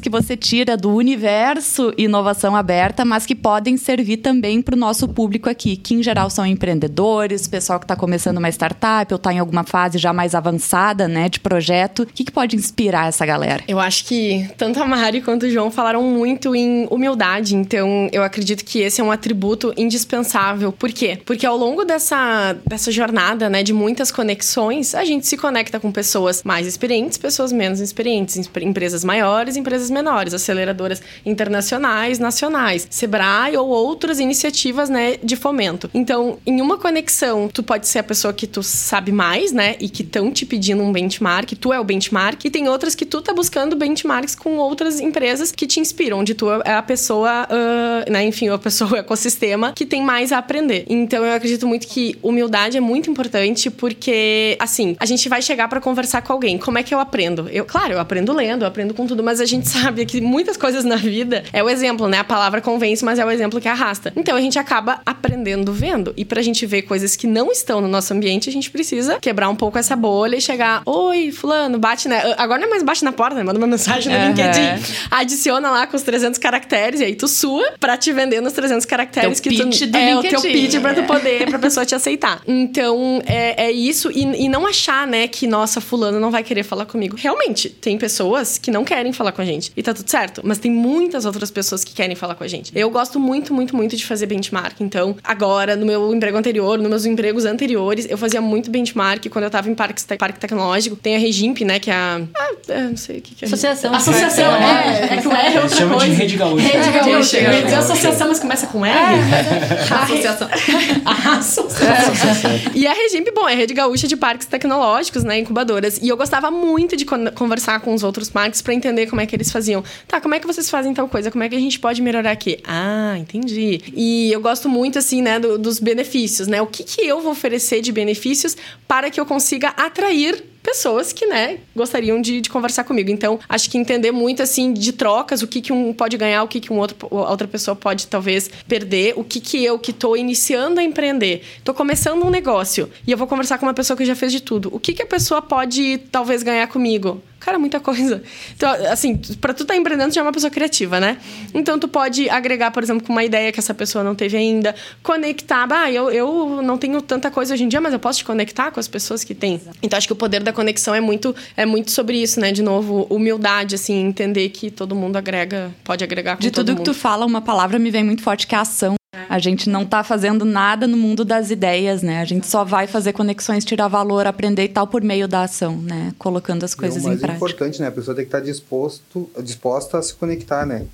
[0.00, 5.08] que você tira do universo inovação aberta, mas que podem servir também para o nosso
[5.08, 9.32] público aqui, que em geral são empreendedores, pessoal que está começando uma startup ou está
[9.32, 12.02] em alguma fase já mais avançada, né, de projeto.
[12.02, 13.62] O que, que pode inspirar essa galera?
[13.66, 18.22] Eu acho que tanto a Mari quanto o João falaram muito em humildade, então eu
[18.22, 20.72] acredito que esse é um atributo indispensável.
[20.72, 21.18] Por quê?
[21.24, 25.90] Porque ao longo dessa, dessa jornada, né, de muitas conexões, a gente se conecta com
[25.90, 33.68] pessoas mais experientes, pessoas menos experientes, empresas maiores empresas menores, aceleradoras internacionais, nacionais, Sebrae ou
[33.68, 35.90] outras iniciativas, né, de fomento.
[35.94, 39.88] Então, em uma conexão, tu pode ser a pessoa que tu sabe mais, né, e
[39.88, 43.20] que estão te pedindo um benchmark, tu é o benchmark, e tem outras que tu
[43.20, 48.10] tá buscando benchmarks com outras empresas que te inspiram, onde tu é a pessoa, uh,
[48.10, 50.84] né, enfim, a pessoa, o ecossistema que tem mais a aprender.
[50.88, 55.68] Então, eu acredito muito que humildade é muito importante porque, assim, a gente vai chegar
[55.68, 56.58] para conversar com alguém.
[56.58, 57.48] Como é que eu aprendo?
[57.50, 60.20] Eu, claro, eu aprendo lendo, eu aprendo com tudo, mas a a gente sabe que
[60.20, 62.18] muitas coisas na vida é o exemplo, né?
[62.18, 64.12] A palavra convence, mas é o exemplo que arrasta.
[64.16, 66.12] Então a gente acaba aprendendo vendo.
[66.16, 69.48] E pra gente ver coisas que não estão no nosso ambiente, a gente precisa quebrar
[69.48, 72.34] um pouco essa bolha e chegar: Oi, Fulano, bate, né?
[72.36, 73.42] Agora não é mais bate na porta, né?
[73.42, 74.28] Manda uma mensagem no uhum.
[74.28, 74.82] LinkedIn.
[75.10, 78.84] Adiciona lá com os 300 caracteres e aí tu sua pra te vender nos 300
[78.84, 79.86] caracteres teu que tu.
[79.86, 80.36] Do é LinkedIn.
[80.36, 82.40] o teu pitch pra tu poder, pra pessoa te aceitar.
[82.46, 84.10] Então é, é isso.
[84.10, 87.16] E, e não achar, né, que nossa, Fulano não vai querer falar comigo.
[87.16, 89.70] Realmente, tem pessoas que não querem falar com a gente.
[89.76, 90.40] E tá tudo certo.
[90.42, 92.72] Mas tem muitas outras pessoas que querem falar com a gente.
[92.74, 94.80] Eu gosto muito, muito, muito de fazer benchmark.
[94.80, 99.44] Então, agora, no meu emprego anterior, nos meus empregos anteriores, eu fazia muito benchmark quando
[99.44, 100.96] eu tava em parque, parque tecnológico.
[100.96, 101.78] Tem a Regimp, né?
[101.78, 102.20] Que é a.
[102.34, 103.46] Ah, eu não sei o que, que é.
[103.46, 103.94] Associação.
[103.94, 105.16] Associação, é.
[105.16, 106.08] É que o R é outra Chama coisa.
[106.08, 106.66] de Rede Gaúcha.
[106.66, 107.36] Rede Gaúcha.
[107.36, 108.96] É, ia dizer associação, mas começa com R.
[110.02, 110.48] Associação.
[111.38, 112.50] Associação.
[112.74, 115.38] E a Regimp, bom, é a Rede Gaúcha de Parques Tecnológicos, né?
[115.38, 115.98] Incubadoras.
[116.00, 119.34] E eu gostava muito de conversar com os outros parques para entender como é que
[119.34, 119.82] eles faziam.
[120.06, 121.30] Tá, como é que vocês fazem tal coisa?
[121.30, 122.58] Como é que a gente pode melhorar aqui?
[122.64, 123.80] Ah, entendi.
[123.94, 126.60] E eu gosto muito, assim, né, do, dos benefícios, né?
[126.60, 131.26] O que, que eu vou oferecer de benefícios para que eu consiga atrair pessoas que,
[131.26, 133.08] né, gostariam de, de, conversar comigo.
[133.08, 136.48] Então, acho que entender muito, assim, de trocas, o que, que um pode ganhar, o
[136.48, 140.16] que, que um outro, outra pessoa pode, talvez, perder, o que, que eu, que estou
[140.16, 144.04] iniciando a empreender, estou começando um negócio e eu vou conversar com uma pessoa que
[144.04, 144.68] já fez de tudo.
[144.74, 147.22] O que, que a pessoa pode, talvez, ganhar comigo?
[147.46, 148.24] Cara, muita coisa.
[148.56, 151.16] Então, assim, pra tu tá empreendendo, tu já é uma pessoa criativa, né?
[151.54, 154.74] Então, tu pode agregar, por exemplo, com uma ideia que essa pessoa não teve ainda,
[155.00, 155.68] conectar.
[155.70, 158.72] Ah, eu, eu não tenho tanta coisa hoje em dia, mas eu posso te conectar
[158.72, 159.60] com as pessoas que têm.
[159.80, 162.50] Então, acho que o poder da conexão é muito, é muito sobre isso, né?
[162.50, 166.78] De novo, humildade, assim, entender que todo mundo agrega, pode agregar com De todo tudo
[166.78, 168.95] que tu fala, uma palavra me vem muito forte que é ação.
[169.28, 172.20] A gente não tá fazendo nada no mundo das ideias, né?
[172.20, 175.76] A gente só vai fazer conexões, tirar valor, aprender e tal por meio da ação,
[175.76, 176.12] né?
[176.18, 177.36] Colocando as E coisas o em prática.
[177.36, 177.88] importante, né?
[177.88, 180.86] A pessoa tem que estar disposto, disposta a se conectar, né?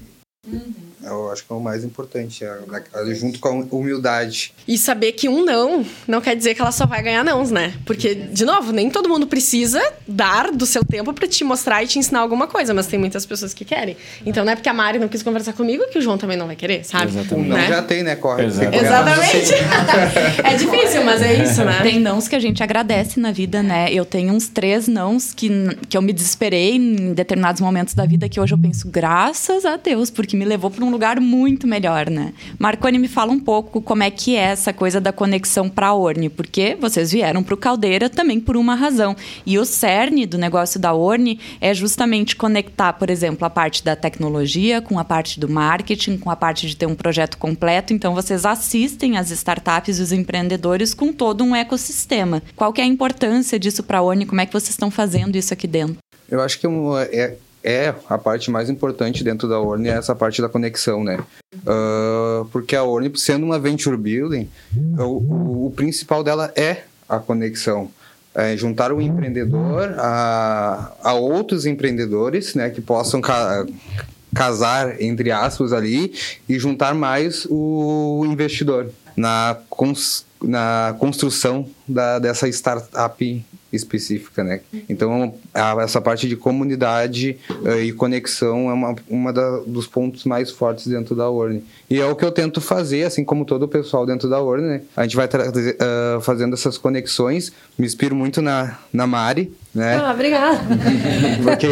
[1.04, 4.52] Eu acho que é o mais importante, é, junto com a humildade.
[4.66, 7.74] E saber que um não não quer dizer que ela só vai ganhar nãos, né?
[7.84, 11.86] Porque, de novo, nem todo mundo precisa dar do seu tempo pra te mostrar e
[11.86, 13.96] te ensinar alguma coisa, mas tem muitas pessoas que querem.
[14.24, 16.46] Então não é porque a Mari não quis conversar comigo que o João também não
[16.46, 17.06] vai querer, sabe?
[17.06, 17.48] Exatamente.
[17.48, 17.68] Não Né?
[17.68, 18.16] já tem, né?
[18.16, 18.44] Corre.
[18.44, 18.76] Exato.
[18.76, 19.54] Exatamente.
[20.44, 21.80] é difícil, mas é isso, né?
[21.82, 23.92] Tem nãos que a gente agradece na vida, né?
[23.92, 25.48] Eu tenho uns três nãos que,
[25.88, 29.76] que eu me desesperei em determinados momentos da vida que hoje eu penso, graças a
[29.76, 32.32] Deus, porque me levou para um lugar muito melhor, né?
[32.58, 35.94] Marconi, me fala um pouco como é que é essa coisa da conexão para a
[35.94, 39.16] Orne, porque vocês vieram para o Caldeira também por uma razão.
[39.44, 43.96] E o cerne do negócio da Orne é justamente conectar, por exemplo, a parte da
[43.96, 47.92] tecnologia com a parte do marketing, com a parte de ter um projeto completo.
[47.92, 52.42] Então, vocês assistem as startups e os empreendedores com todo um ecossistema.
[52.54, 54.26] Qual que é a importância disso para a Orne?
[54.26, 55.96] Como é que vocês estão fazendo isso aqui dentro?
[56.30, 60.14] Eu acho que um, é, é a parte mais importante dentro da Orne, é essa
[60.14, 61.18] parte da conexão, né?
[61.66, 64.48] Ah, porque a Orne, sendo uma venture building,
[64.98, 67.90] o, o, principal dela é a conexão.
[68.34, 72.70] É juntar o empreendedor a, a outros empreendedores, né?
[72.70, 73.66] Que possam ca-
[74.34, 76.14] casar, entre aspas, ali
[76.48, 84.60] e juntar mais o investidor na, cons, na construção da, dessa startup específica, né?
[84.88, 90.24] Então, a- essa parte de comunidade eh, e conexão é uma, uma da, dos pontos
[90.24, 91.64] mais fortes dentro da Orne.
[91.88, 94.66] E é o que eu tento fazer, assim como todo o pessoal dentro da Orne,
[94.66, 94.80] né?
[94.96, 97.52] A gente vai ah, fazendo essas conexões.
[97.78, 99.96] Me inspiro muito na, na Mari, né?
[99.96, 100.60] Ah, obrigada.
[101.42, 101.66] Porque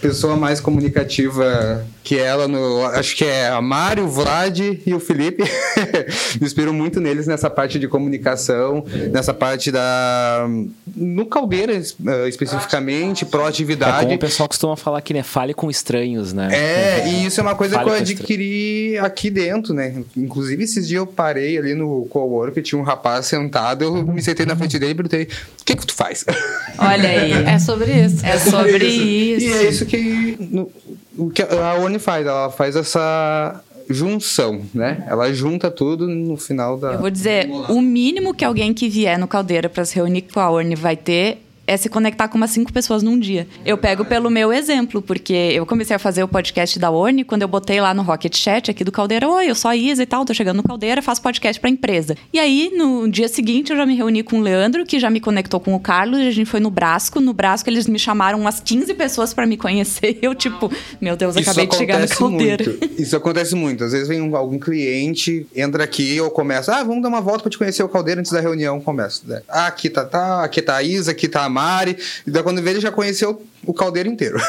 [0.00, 5.00] pessoa mais comunicativa que ela, no, acho que é a Mário, o Vlad e o
[5.00, 5.42] Felipe.
[6.40, 10.46] Me inspiro muito neles nessa parte de comunicação, nessa parte da.
[10.94, 14.04] No Caldeira, eh, especificamente, É proatividade.
[14.04, 16.48] como o pessoal costuma falar que né, fale com estranhos, né?
[16.52, 20.02] É, e isso é uma coisa Fale que eu adquiri aqui dentro, né?
[20.16, 24.46] Inclusive, esses dias eu parei ali no cowork, tinha um rapaz sentado, eu me sentei
[24.46, 25.28] na frente dele e perguntei,
[25.60, 26.24] o que que tu faz?
[26.78, 27.32] Olha aí.
[27.32, 28.24] É sobre isso.
[28.26, 29.54] É sobre E isso.
[29.56, 30.70] é isso que, no-
[31.16, 35.04] o que a Oni faz, ela faz essa junção, né?
[35.08, 36.92] Ela junta tudo no final da...
[36.92, 40.38] Eu vou dizer, o mínimo que alguém que vier no Caldeira para se reunir com
[40.40, 43.46] a Orne vai ter é se conectar com umas cinco pessoas num dia.
[43.64, 47.42] Eu pego pelo meu exemplo, porque eu comecei a fazer o podcast da Orne quando
[47.42, 50.06] eu botei lá no Rocket Chat aqui do Caldeira, oi, eu sou a Isa e
[50.06, 52.16] tal, tô chegando no Caldeira, faço podcast pra empresa.
[52.32, 55.20] E aí, no dia seguinte, eu já me reuni com o Leandro, que já me
[55.20, 57.20] conectou com o Carlos, e a gente foi no Brasco.
[57.20, 60.18] No Brasco, eles me chamaram umas 15 pessoas para me conhecer.
[60.20, 62.64] Eu, tipo, meu Deus, eu acabei de chegar no Caldeira.
[62.64, 63.00] muito.
[63.00, 63.84] Isso acontece muito.
[63.84, 67.42] Às vezes vem um- algum cliente, entra aqui, eu começo, ah, vamos dar uma volta
[67.42, 68.80] pra te conhecer o Caldeira antes da reunião.
[68.80, 69.22] Começo.
[69.26, 69.42] né?
[69.48, 71.96] Ah, aqui tá, tá, aqui tá a Isa, aqui tá a Mari.
[72.26, 74.38] E daí quando vê, ele já conheceu o Caldeira inteiro.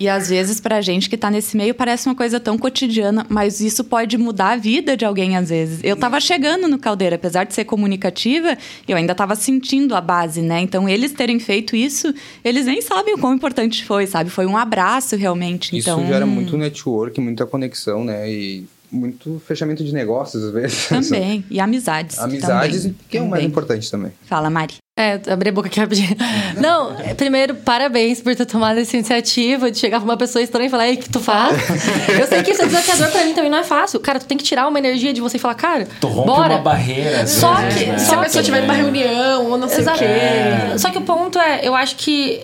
[0.00, 3.60] E às vezes, pra gente que tá nesse meio, parece uma coisa tão cotidiana, mas
[3.60, 5.78] isso pode mudar a vida de alguém às vezes.
[5.84, 10.42] Eu tava chegando no Caldeira, apesar de ser comunicativa, eu ainda tava sentindo a base,
[10.42, 10.60] né?
[10.60, 12.12] Então, eles terem feito isso,
[12.44, 14.28] eles nem sabem o quão importante foi, sabe?
[14.28, 15.76] Foi um abraço, realmente.
[15.76, 18.28] Isso Então, gera muito network, muita conexão, né?
[18.28, 20.86] E muito fechamento de negócios, às vezes.
[21.08, 21.44] Também.
[21.50, 22.18] E amizades.
[22.18, 22.96] Amizades, também.
[23.08, 24.12] que é o mais importante também.
[24.26, 24.74] Fala, Mari.
[24.94, 26.14] É, abri a boca aqui rapidinho.
[26.60, 30.66] Não, é, primeiro, parabéns por ter tomado essa iniciativa de chegar pra uma pessoa estranha
[30.66, 31.56] e falar, ei, o que tu faz?
[32.20, 33.98] Eu sei que isso é desafiador pra mim também, não é fácil.
[34.00, 36.54] Cara, tu tem que tirar uma energia de você e falar, cara, Tu rompe bora.
[36.56, 37.26] uma barreira.
[37.26, 37.98] Só vezes, que- né?
[37.98, 39.96] Se só a pessoa tiver numa reunião ou não sei Exato.
[39.96, 40.78] o quê.
[40.78, 42.42] Só que o ponto é, eu acho que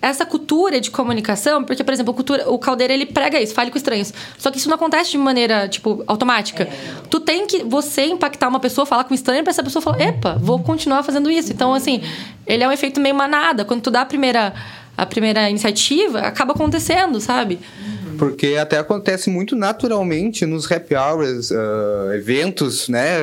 [0.00, 3.70] essa cultura de comunicação, porque, por exemplo, a cultura, o Caldeira, ele prega isso, fale
[3.70, 4.12] com estranhos.
[4.38, 6.68] Só que isso não acontece de maneira, tipo, automática.
[7.08, 10.00] Tu tem que, você impactar uma pessoa, falar com um estranho, pra essa pessoa falar,
[10.00, 11.52] epa, vou continuar fazendo isso.
[11.52, 12.02] Então, assim,
[12.46, 13.64] ele é um efeito meio manada.
[13.64, 14.54] Quando tu dá a primeira,
[14.96, 17.58] a primeira iniciativa, acaba acontecendo, sabe?
[18.18, 23.18] Porque até acontece muito naturalmente nos happy hours, ah, eventos, né?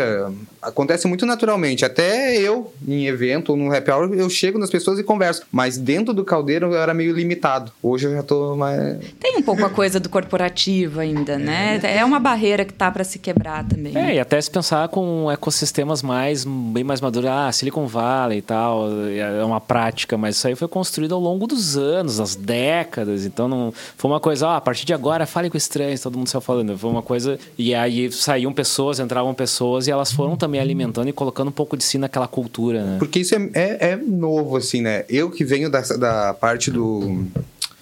[0.68, 1.86] Acontece muito naturalmente.
[1.86, 5.44] Até eu, em evento ou no happy hour, eu chego nas pessoas e converso.
[5.52, 7.72] Mas dentro do caldeiro eu era meio limitado.
[7.82, 8.98] Hoje eu já tô mais.
[9.20, 11.80] Tem um pouco a coisa do corporativo ainda, né?
[11.84, 13.98] É uma barreira que tá para se quebrar também.
[13.98, 18.42] É, e até se pensar com ecossistemas mais, bem mais maduros, ah, Silicon Valley e
[18.42, 23.26] tal, é uma prática, mas isso aí foi construído ao longo dos anos, das décadas.
[23.26, 26.28] Então não foi uma coisa, ah, a partir de agora fale com estranhos, todo mundo
[26.28, 26.78] saiu falando.
[26.78, 27.40] Foi uma coisa.
[27.58, 31.78] E aí saíam pessoas, entravam pessoas e elas foram também alimentando e colocando um pouco
[31.78, 32.96] de si naquela cultura, né?
[33.00, 35.06] Porque isso é, é, é novo, assim, né?
[35.10, 37.26] Eu que venho da, da parte do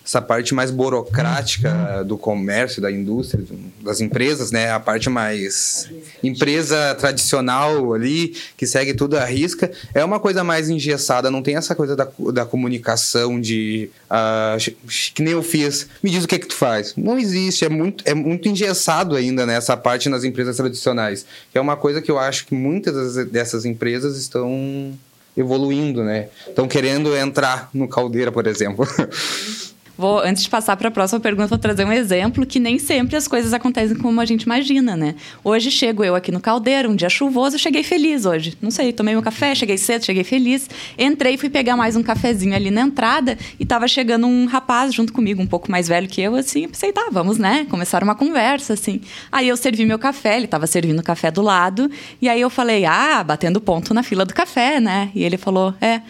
[0.06, 3.44] essa parte mais burocrática do comércio, da indústria,
[3.82, 4.72] das empresas, né?
[4.72, 5.90] A parte mais
[6.24, 11.56] empresa tradicional ali, que segue tudo à risca, é uma coisa mais engessada, não tem
[11.56, 14.74] essa coisa da, da comunicação de uh,
[15.16, 16.94] que nem eu fiz, me diz o que é que tu faz.
[16.96, 21.62] Não existe, é muito, é muito engessado ainda né, parte nas empresas tradicionais, que é
[21.62, 24.94] uma coisa que eu acho que muitas dessas empresas estão
[25.36, 26.30] evoluindo, né?
[26.48, 28.88] Estão querendo entrar no caldeira, por exemplo.
[29.98, 33.16] Vou, antes de passar para a próxima pergunta, vou trazer um exemplo que nem sempre
[33.16, 35.16] as coisas acontecem como a gente imagina, né?
[35.44, 38.58] Hoje chego eu aqui no caldeiro, um dia chuvoso, cheguei feliz hoje.
[38.62, 40.70] Não sei, tomei meu café, cheguei cedo, cheguei feliz.
[40.98, 45.14] Entrei, fui pegar mais um cafezinho ali na entrada e tava chegando um rapaz junto
[45.14, 46.68] comigo, um pouco mais velho que eu, assim.
[46.68, 47.66] Pensei, tá, vamos, né?
[47.70, 49.00] Começar uma conversa, assim.
[49.32, 51.90] Aí eu servi meu café, ele tava servindo o café do lado.
[52.22, 55.10] E aí eu falei, ah, batendo ponto na fila do café, né?
[55.16, 56.02] E ele falou, é.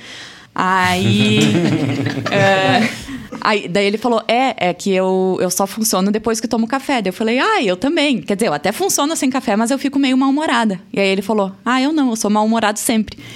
[0.56, 1.40] Aí.
[2.32, 2.88] é,
[3.42, 7.02] aí, daí ele falou: É, é que eu, eu só funciono depois que tomo café.
[7.02, 8.22] Daí eu falei: Ah, eu também.
[8.22, 10.80] Quer dizer, eu até funciono sem café, mas eu fico meio mal-humorada.
[10.94, 13.20] E aí ele falou: Ah, eu não, eu sou mal-humorado sempre.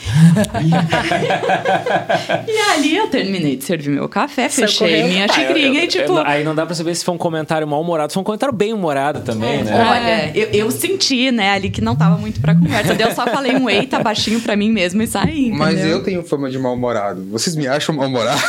[2.48, 6.14] e ali eu terminei de servir meu café, fechei minha xicrinha ah, eu, e tipo.
[6.14, 8.56] Eu, aí não dá pra saber se foi um comentário mal-humorado, se foi um comentário
[8.56, 9.74] bem-humorado também, né?
[9.74, 12.96] Olha, eu, eu, senti, né, ali que não tava muito pra conversa.
[12.96, 15.52] Daí eu só falei um eita baixinho pra mim mesmo e saí.
[15.52, 17.26] Mas eu tenho fama de mal-humorado mal-humorado.
[17.32, 18.42] Vocês me acham mal-humorado?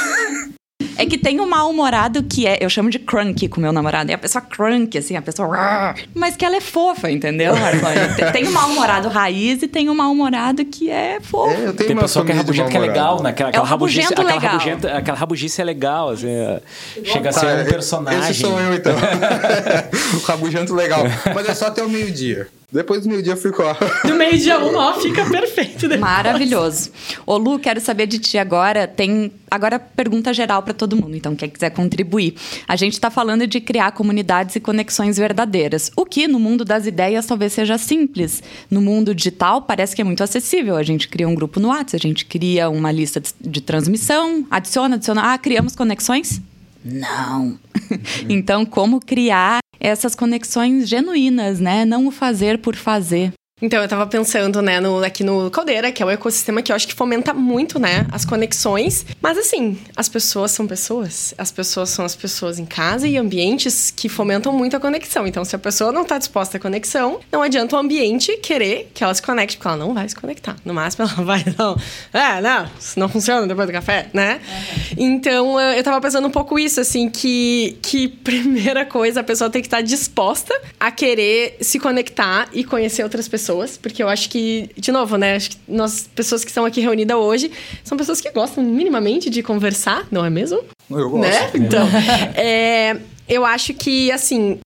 [0.96, 2.58] É que tem o um mal-humorado que é.
[2.60, 4.10] Eu chamo de crunk com meu namorado.
[4.10, 5.94] É a pessoa crunk, assim, a pessoa.
[6.14, 7.54] Mas que ela é fofa, entendeu,
[8.32, 11.50] tem o um mal-humorado raiz e tem o um mal-humorado que é fofo.
[11.50, 13.30] É, tem pessoa que é rabugenta que é legal, né?
[13.30, 14.36] Aquela, aquela é rabugice, legal.
[14.36, 16.28] Aquela, rabugenta, aquela rabugice é legal, assim.
[16.28, 16.60] É,
[17.02, 18.30] chega a ser um personagem.
[18.30, 18.94] Esse sou eu, então.
[20.14, 21.04] o rabugento legal.
[21.34, 22.46] Mas é só até o meio-dia.
[22.72, 23.66] Depois do meio-dia ficou.
[24.06, 25.80] Do meio-dia um, ó, fica perfeito.
[25.82, 26.00] Depois.
[26.00, 26.90] Maravilhoso.
[27.26, 28.86] Ô, Lu, quero saber de ti agora.
[28.86, 32.34] Tem agora pergunta geral para todo mundo, então quem quiser contribuir.
[32.68, 35.90] A gente está falando de criar comunidades e conexões verdadeiras.
[35.96, 38.40] O que no mundo das ideias talvez seja simples.
[38.70, 40.76] No mundo digital parece que é muito acessível.
[40.76, 44.94] A gente cria um grupo no WhatsApp, a gente cria uma lista de transmissão, adiciona,
[44.94, 45.32] adiciona.
[45.32, 46.40] Ah, criamos conexões?
[46.84, 47.58] Não.
[48.28, 51.84] então, como criar essas conexões genuínas, né?
[51.84, 53.32] Não o fazer por fazer.
[53.62, 56.76] Então, eu tava pensando, né, no, aqui no Caldeira, que é o ecossistema que eu
[56.76, 59.04] acho que fomenta muito, né, as conexões.
[59.20, 61.34] Mas, assim, as pessoas são pessoas.
[61.36, 65.26] As pessoas são as pessoas em casa e ambientes que fomentam muito a conexão.
[65.26, 69.04] Então, se a pessoa não tá disposta à conexão, não adianta o ambiente querer que
[69.04, 70.56] ela se conecte, porque ela não vai se conectar.
[70.64, 71.76] No máximo, ela vai, não.
[72.14, 74.40] É, não, isso não funciona depois do café, né?
[74.40, 74.94] Uhum.
[74.96, 79.60] Então, eu tava pensando um pouco isso, assim, que, que primeira coisa, a pessoa tem
[79.60, 84.30] que estar disposta a querer se conectar e conhecer outras pessoas pessoas, porque eu acho
[84.30, 85.34] que, de novo, né?
[85.34, 87.50] Acho que nós, pessoas que estão aqui reunidas hoje,
[87.82, 90.62] são pessoas que gostam minimamente de conversar, não é mesmo?
[90.88, 91.20] Eu gosto.
[91.20, 91.50] Né?
[91.54, 91.86] Então,
[92.34, 92.96] é,
[93.28, 94.60] eu acho que, assim,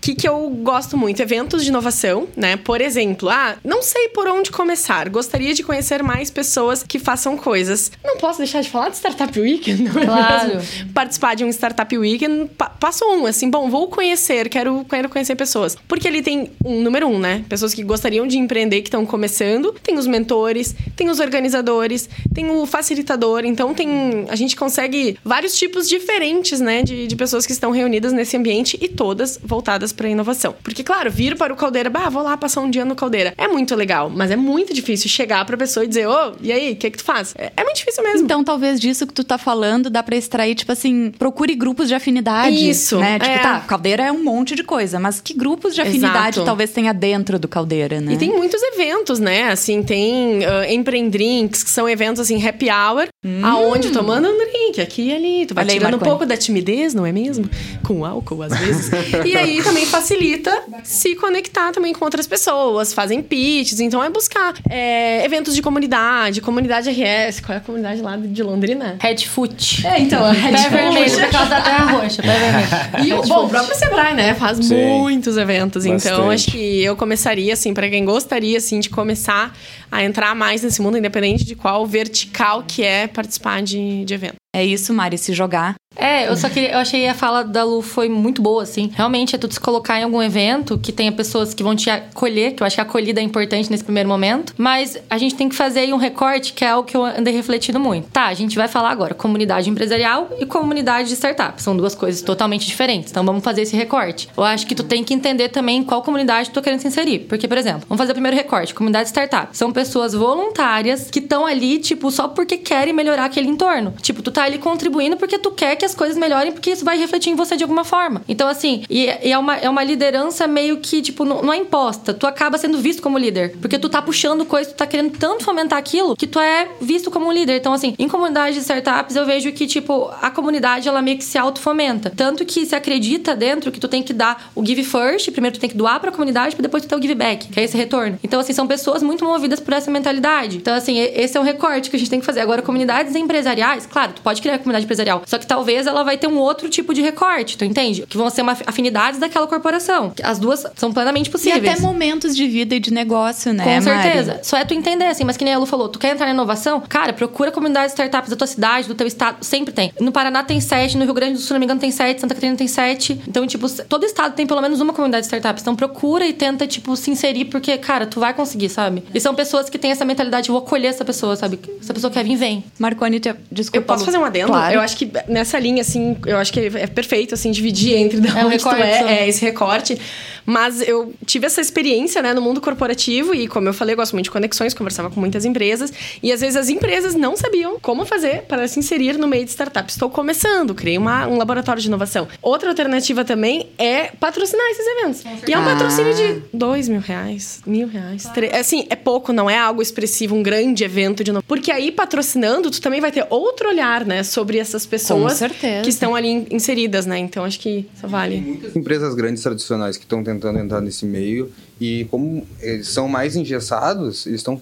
[0.00, 1.20] que, que eu gosto muito?
[1.20, 2.56] Eventos de inovação, né?
[2.56, 5.08] Por exemplo, ah, não sei por onde começar.
[5.08, 7.90] Gostaria de conhecer mais pessoas que façam coisas.
[8.04, 10.56] Não posso deixar de falar de Startup Weekend, não é claro.
[10.56, 10.92] mesmo?
[10.92, 15.34] Participar de um Startup Weekend, pa passo um, assim, bom, vou conhecer, quero, quero conhecer
[15.34, 15.76] pessoas.
[15.88, 17.44] Porque ele tem um número um, né?
[17.48, 19.74] Pessoas que gostariam de empreender, que estão começando.
[19.82, 23.44] Tem os mentores, tem os organizadores, tem o facilitador.
[23.44, 26.82] Então, tem a gente consegue vários tipos diferentes, né?
[26.82, 30.54] De, de pessoas que estão reunidas nesse ambiente e todas voltadas para inovação.
[30.62, 33.34] Porque, claro, vir para o Caldeira, bah, vou lá passar um dia no Caldeira.
[33.36, 36.32] É muito legal, mas é muito difícil chegar para a pessoa e dizer, ô, oh,
[36.40, 37.34] e aí, o que que tu faz?
[37.36, 38.24] É, é, muito difícil mesmo.
[38.24, 41.94] Então, talvez disso que tu tá falando, dá para extrair, tipo assim, procure grupos de
[41.94, 42.68] afinidade.
[42.68, 42.98] Isso.
[42.98, 43.18] Né?
[43.18, 43.38] Tipo, é.
[43.38, 46.44] tá, Caldeira é um monte de coisa, mas que grupos de afinidade Exato.
[46.44, 48.14] talvez tenha dentro do Caldeira, né?
[48.14, 49.50] E tem muitos eventos, né?
[49.50, 53.08] Assim, tem uh, Empreendrinks, que são eventos, assim, happy hour,
[53.42, 53.90] Aonde?
[53.90, 55.46] Tomando um drink, aqui e ali.
[55.46, 57.48] Tu vai Olha tirando um pouco da timidez, não é mesmo?
[57.82, 58.90] Com álcool, às vezes.
[59.24, 63.80] e aí também facilita se conectar também com outras pessoas, fazem pitches.
[63.80, 67.40] Então é buscar é, eventos de comunidade, comunidade RS.
[67.40, 68.96] Qual é a comunidade lá de Londrina?
[69.00, 69.86] Headfoot.
[69.86, 70.70] É, então, a Red Pé Foot.
[70.70, 72.22] vermelho, por causa da terra roxa.
[72.22, 72.66] Pé vermelho.
[73.06, 74.34] E o, bom, o próprio Sebrae, né?
[74.34, 74.74] Faz Sim.
[74.86, 75.84] muitos eventos.
[75.84, 76.34] Então, Bastante.
[76.34, 79.54] acho que eu começaria, assim, para quem gostaria, assim, de começar
[79.90, 84.36] a entrar mais nesse mundo, independente de qual vertical que é participar de, de evento.
[84.54, 85.74] É isso, Mari, se jogar.
[85.96, 86.72] É, eu só queria.
[86.72, 88.90] Eu achei a fala da Lu foi muito boa, assim.
[88.94, 92.54] Realmente é tu se colocar em algum evento que tenha pessoas que vão te acolher,
[92.54, 94.52] que eu acho que a acolhida é importante nesse primeiro momento.
[94.56, 97.34] Mas a gente tem que fazer aí um recorte, que é algo que eu andei
[97.34, 98.08] refletindo muito.
[98.08, 101.60] Tá, a gente vai falar agora comunidade empresarial e comunidade de startup.
[101.62, 103.10] São duas coisas totalmente diferentes.
[103.10, 104.28] Então vamos fazer esse recorte.
[104.36, 107.20] Eu acho que tu tem que entender também qual comunidade tu tá querendo se inserir.
[107.20, 109.56] Porque, por exemplo, vamos fazer o primeiro recorte: comunidade startup.
[109.56, 113.94] São pessoas voluntárias que estão ali, tipo, só porque querem melhorar aquele entorno.
[114.02, 116.98] Tipo, tu tá ali contribuindo porque tu quer que as coisas melhorem, porque isso vai
[116.98, 118.22] refletir em você de alguma forma.
[118.28, 121.56] Então, assim, e, e é, uma, é uma liderança meio que, tipo, não, não é
[121.56, 122.12] imposta.
[122.12, 123.56] Tu acaba sendo visto como líder.
[123.60, 127.10] Porque tu tá puxando coisa, tu tá querendo tanto fomentar aquilo que tu é visto
[127.10, 127.56] como um líder.
[127.56, 131.24] Então, assim, em comunidade de startups, eu vejo que, tipo, a comunidade, ela meio que
[131.24, 132.12] se auto-fomenta.
[132.14, 135.60] Tanto que se acredita dentro que tu tem que dar o give first, primeiro tu
[135.60, 137.76] tem que doar pra comunidade, pra depois tu ter o give back, que é esse
[137.76, 138.18] retorno.
[138.22, 140.56] Então, assim, são pessoas muito movidas por essa mentalidade.
[140.56, 142.40] Então, assim, esse é o recorte que a gente tem que fazer.
[142.40, 146.28] Agora, comunidades empresariais, claro, tu pode criar comunidade empresarial, só que talvez ela vai ter
[146.28, 148.06] um outro tipo de recorte, tu entende?
[148.08, 150.12] Que vão ser uma afinidades daquela corporação.
[150.22, 151.68] As duas são plenamente E possíveis.
[151.72, 154.02] até momentos de vida e de negócio, né, Com Mari?
[154.02, 154.40] certeza.
[154.44, 156.32] Só é tu entender, assim, mas que nem a Lu falou, tu quer entrar na
[156.32, 156.80] inovação?
[156.88, 159.92] Cara, procura comunidades startups da tua cidade, do teu estado, sempre tem.
[160.00, 162.20] No Paraná tem sete, no Rio Grande do Sul, se não me engano, tem sete,
[162.20, 163.20] Santa Catarina tem sete.
[163.26, 165.62] Então, tipo, todo estado tem pelo menos uma comunidade de startups.
[165.62, 169.02] Então procura e tenta, tipo, se inserir, porque, cara, tu vai conseguir, sabe?
[169.14, 171.58] E são pessoas que têm essa mentalidade, vou acolher essa pessoa, sabe?
[171.80, 172.64] Se a pessoa quer vir, vem.
[172.78, 173.34] Marconi, te...
[173.50, 173.78] desculpa.
[173.78, 174.06] Eu posso Lu.
[174.06, 174.46] fazer um adendo?
[174.48, 174.74] Claro.
[174.74, 178.28] Eu acho que nessa linha, assim, eu acho que é perfeito, assim, dividir entre de
[178.28, 179.98] É um onde tu recorte, é, é esse recorte.
[180.44, 184.12] Mas eu tive essa experiência, né, no mundo corporativo e, como eu falei, eu gosto
[184.12, 185.92] muito de conexões, conversava com muitas empresas.
[186.22, 189.50] E, às vezes, as empresas não sabiam como fazer para se inserir no meio de
[189.50, 189.90] startup.
[189.90, 192.28] Estou começando, criei uma- um laboratório de inovação.
[192.40, 195.24] Outra alternativa também é patrocinar esses eventos.
[195.48, 195.72] E é um Ah.
[195.72, 198.24] patrocínio de dois mil reais, mil reais.
[198.32, 201.44] tre- Assim, é pouco, não é algo expressivo, um grande evento de novo.
[201.46, 205.82] Porque aí, patrocinando, tu também vai ter outro olhar, né, sobre essas pessoas certeza.
[205.82, 207.18] que estão ali in- inseridas, né?
[207.18, 208.40] Então, acho que isso vale.
[208.40, 213.36] muitas empresas grandes tradicionais que estão tentando entrar nesse meio e como eles são mais
[213.36, 214.60] engessados, eles estão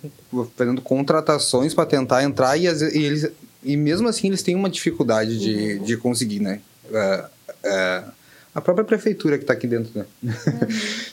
[0.57, 3.31] fazendo contratações para tentar entrar e, vezes- e eles
[3.67, 6.61] e mesmo assim eles têm uma dificuldade de, de conseguir, né?
[6.93, 7.25] É,
[7.65, 8.03] é,
[8.55, 10.05] a própria prefeitura que está aqui dentro, né?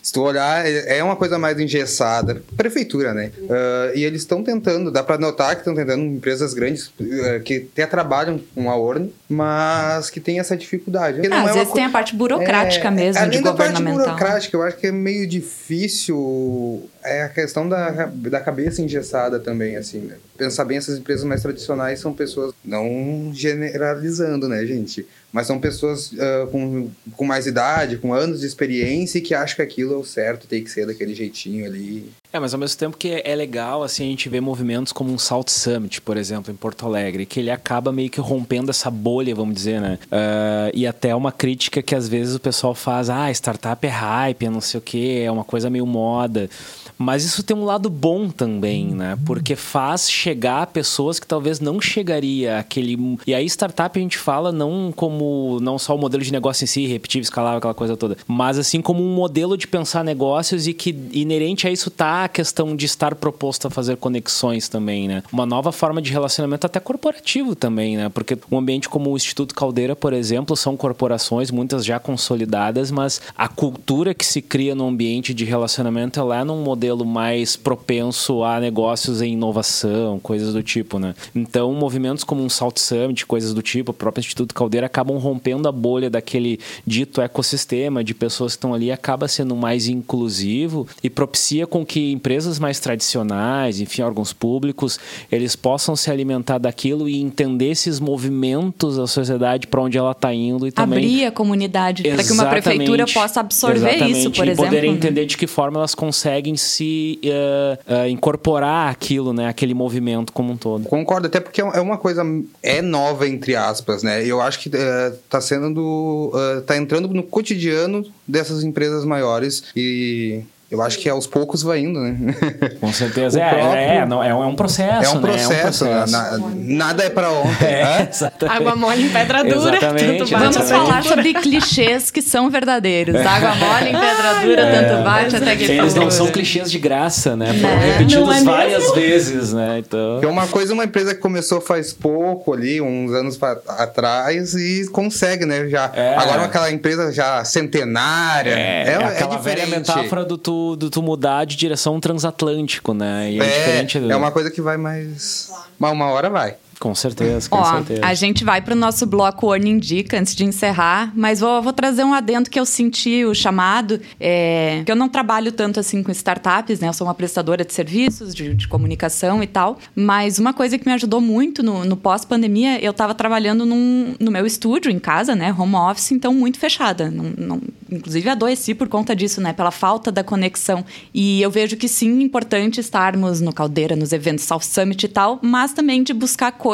[0.04, 2.42] Se tu olhar, é é uma coisa mais engessada.
[2.56, 3.32] Prefeitura, né?
[3.50, 7.68] Ah, e eles estão tentando, dá para notar que estão tentando empresas grandes eh, que
[7.74, 11.22] até trabalham com a ORN, mas que tem essa dificuldade.
[11.26, 13.72] Ah, não às é vezes co- tem a parte burocrática é, mesmo, de da parte
[13.74, 14.06] governamental.
[14.06, 16.90] burocrática, eu acho que é meio difícil.
[17.04, 20.18] É a questão da, da cabeça engessada também, assim, né?
[20.38, 25.08] Pensar bem, essas empresas mais tradicionais são pessoas, não generalizando, né, gente?
[25.32, 29.56] Mas são pessoas ah, com, com mais idade, com anos de experiência e que acham
[29.56, 32.12] que aquilo é o certo, tem que ser daquele jeitinho ali.
[32.34, 35.18] É, mas ao mesmo tempo que é legal, assim, a gente ver movimentos como um
[35.18, 39.36] Salt Summit, por exemplo, em Porto Alegre, que ele acaba meio que rompendo essa bolha,
[39.36, 40.00] vamos dizer, né?
[40.10, 44.46] Ah, e até uma crítica que às vezes o pessoal faz, ah, startup é hype,
[44.46, 46.50] é não sei o quê, é uma coisa meio moda.
[46.98, 49.18] Mas isso tem um lado bom também, né?
[49.26, 53.18] Porque faz chegar a pessoas que talvez não chegaria aquele.
[53.26, 56.68] E aí, startup a gente fala não como não só o modelo de negócio em
[56.68, 60.74] si, repetível, escalável, aquela coisa toda, mas assim como um modelo de pensar negócios e
[60.74, 65.24] que inerente a isso tá a questão de estar proposto a fazer conexões também, né?
[65.32, 68.10] Uma nova forma de relacionamento até corporativo também, né?
[68.10, 73.22] Porque um ambiente como o Instituto Caldeira, por exemplo, são corporações, muitas já consolidadas, mas
[73.36, 78.44] a cultura que se cria no ambiente de relacionamento ela é num modelo mais propenso
[78.44, 81.14] a negócios em inovação, coisas do tipo, né?
[81.36, 85.68] Então, movimentos como um Salt Summit, coisas do tipo, o próprio Instituto Caldeira acabam rompendo
[85.68, 91.10] a bolha daquele dito ecossistema de pessoas que estão ali, acaba sendo mais inclusivo e
[91.10, 95.00] propicia com que empresas mais tradicionais, enfim, órgãos públicos,
[95.32, 100.34] eles possam se alimentar daquilo e entender esses movimentos da sociedade para onde ela está
[100.34, 104.20] indo e também Abrir a comunidade para que uma prefeitura possa absorver Exatamente.
[104.20, 104.66] isso, por e exemplo.
[104.66, 104.98] poderem né?
[104.98, 109.48] entender de que forma elas conseguem se eh, eh, incorporar aquilo, né?
[109.48, 110.86] Aquele movimento como um todo.
[110.86, 112.24] Concordo, até porque é uma coisa
[112.62, 114.26] é nova entre aspas, né?
[114.26, 119.64] Eu acho que eh, tá sendo do, eh, tá entrando no cotidiano dessas empresas maiores
[119.76, 120.42] e
[120.72, 122.16] eu acho que aos poucos vai indo, né?
[122.80, 123.40] Com certeza.
[123.42, 125.06] É, próprio- é, não, é, um, é um processo.
[125.06, 125.32] É um né?
[125.32, 126.12] processo, É um processo.
[126.12, 127.66] na- nada é pra ontem.
[127.66, 128.08] É, né?
[128.12, 128.58] exatamente.
[128.58, 130.88] Água mole em pedra dura, Exatamente, tanto bate Vamos exatamente.
[130.88, 133.16] falar sobre clichês que são verdadeiros.
[133.16, 137.36] Água mole em pedra dura, tanto bate até que Eles não são clichês de graça,
[137.36, 137.54] né?
[137.54, 139.80] Foram repetidos é várias vezes, né?
[139.80, 140.20] Então.
[140.24, 144.88] É uma coisa, uma empresa que começou faz pouco ali, uns anos pra- atrás, e
[144.92, 145.68] consegue, né?
[145.68, 145.92] Já.
[145.94, 146.16] É.
[146.16, 148.52] Agora aquela empresa já centenária.
[148.52, 153.32] É, É, é aquela velha metáfora do tu, do tu mudar de direção transatlântico, né?
[153.32, 154.00] E é, É, diferente.
[154.00, 155.52] do- é uma coisa que vai mais.
[155.80, 156.56] Mas uma hora vai.
[156.82, 158.02] Com certeza, com Ó, certeza.
[158.04, 162.04] a gente vai pro nosso bloco Warning Dica antes de encerrar, mas vou, vou trazer
[162.04, 166.12] um adendo que eu senti o chamado, é, que eu não trabalho tanto assim com
[166.12, 166.88] startups, né?
[166.88, 170.86] Eu sou uma prestadora de serviços, de, de comunicação e tal, mas uma coisa que
[170.88, 175.36] me ajudou muito no, no pós-pandemia, eu tava trabalhando num- no meu estúdio em casa,
[175.36, 175.56] né?
[175.56, 177.12] Home office, então muito fechada.
[177.12, 177.62] Não, não-
[177.92, 179.54] inclusive adoeci por conta disso, né?
[179.54, 180.84] Pela falta da conexão.
[181.14, 185.10] E eu vejo que sim, é importante estarmos no Caldeira, nos eventos South Summit e
[185.10, 186.71] tal, mas também de buscar coisas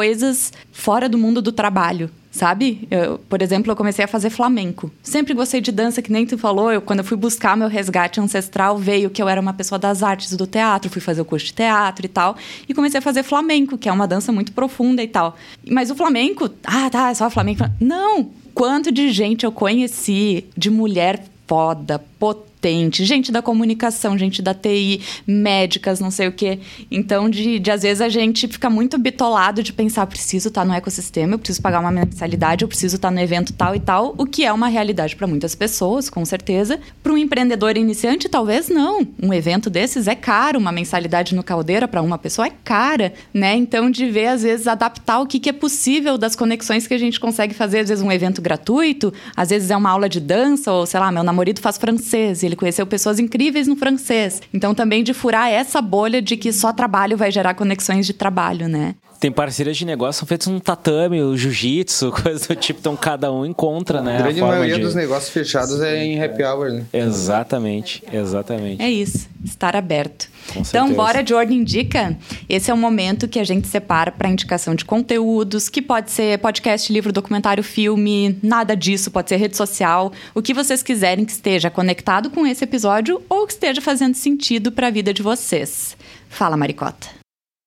[0.72, 2.10] fora do mundo do trabalho.
[2.30, 2.86] Sabe?
[2.90, 4.92] Eu, por exemplo, eu comecei a fazer flamenco.
[5.02, 6.70] Sempre gostei de dança, que nem tu falou.
[6.70, 10.02] Eu, quando eu fui buscar meu resgate ancestral, veio que eu era uma pessoa das
[10.02, 12.36] artes do teatro, fui fazer o curso de teatro e tal.
[12.68, 15.36] E comecei a fazer flamenco, que é uma dança muito profunda e tal.
[15.68, 17.64] Mas o flamenco, ah, tá, é só flamenco.
[17.80, 18.30] Não!
[18.54, 22.47] Quanto de gente eu conheci, de mulher foda, potente,
[22.90, 26.58] gente da comunicação, gente da TI, médicas, não sei o quê.
[26.90, 30.72] Então, de, de às vezes a gente fica muito bitolado de pensar, preciso estar no
[30.72, 34.26] ecossistema, eu preciso pagar uma mensalidade, eu preciso estar no evento tal e tal, o
[34.26, 36.78] que é uma realidade para muitas pessoas, com certeza.
[37.02, 39.06] Para um empreendedor iniciante, talvez não.
[39.22, 43.56] Um evento desses é caro, uma mensalidade no Caldeira para uma pessoa é cara, né?
[43.56, 46.98] Então, de ver, às vezes, adaptar o que, que é possível das conexões que a
[46.98, 50.72] gente consegue fazer, às vezes, um evento gratuito, às vezes é uma aula de dança,
[50.72, 54.40] ou sei lá, meu namorado faz francês, ele conheceu pessoas incríveis no francês.
[54.52, 58.68] Então, também de furar essa bolha de que só trabalho vai gerar conexões de trabalho,
[58.68, 58.94] né?
[59.20, 63.32] Tem parcerias de negócio são feitas no tatame, o jiu-jitsu, coisa do tipo, então cada
[63.32, 64.18] um encontra, né?
[64.18, 66.84] A grande forma maioria de- dos negócios fechados é em happy hour, né?
[66.92, 68.80] Exatamente, exatamente.
[68.80, 70.28] É isso, estar aberto.
[70.52, 70.94] Com então, certeza.
[70.94, 72.16] bora de ordem indica.
[72.48, 76.38] Esse é o momento que a gente separa para indicação de conteúdos, que pode ser
[76.38, 81.32] podcast, livro, documentário, filme, nada disso, pode ser rede social, o que vocês quiserem que
[81.32, 85.96] esteja conectado com esse episódio ou que esteja fazendo sentido para a vida de vocês.
[86.28, 87.18] Fala, Maricota.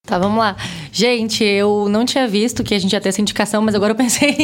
[0.08, 0.56] Tá, vamos lá.
[0.92, 3.96] Gente, eu não tinha visto que a gente ia ter essa indicação, mas agora eu
[3.96, 4.36] pensei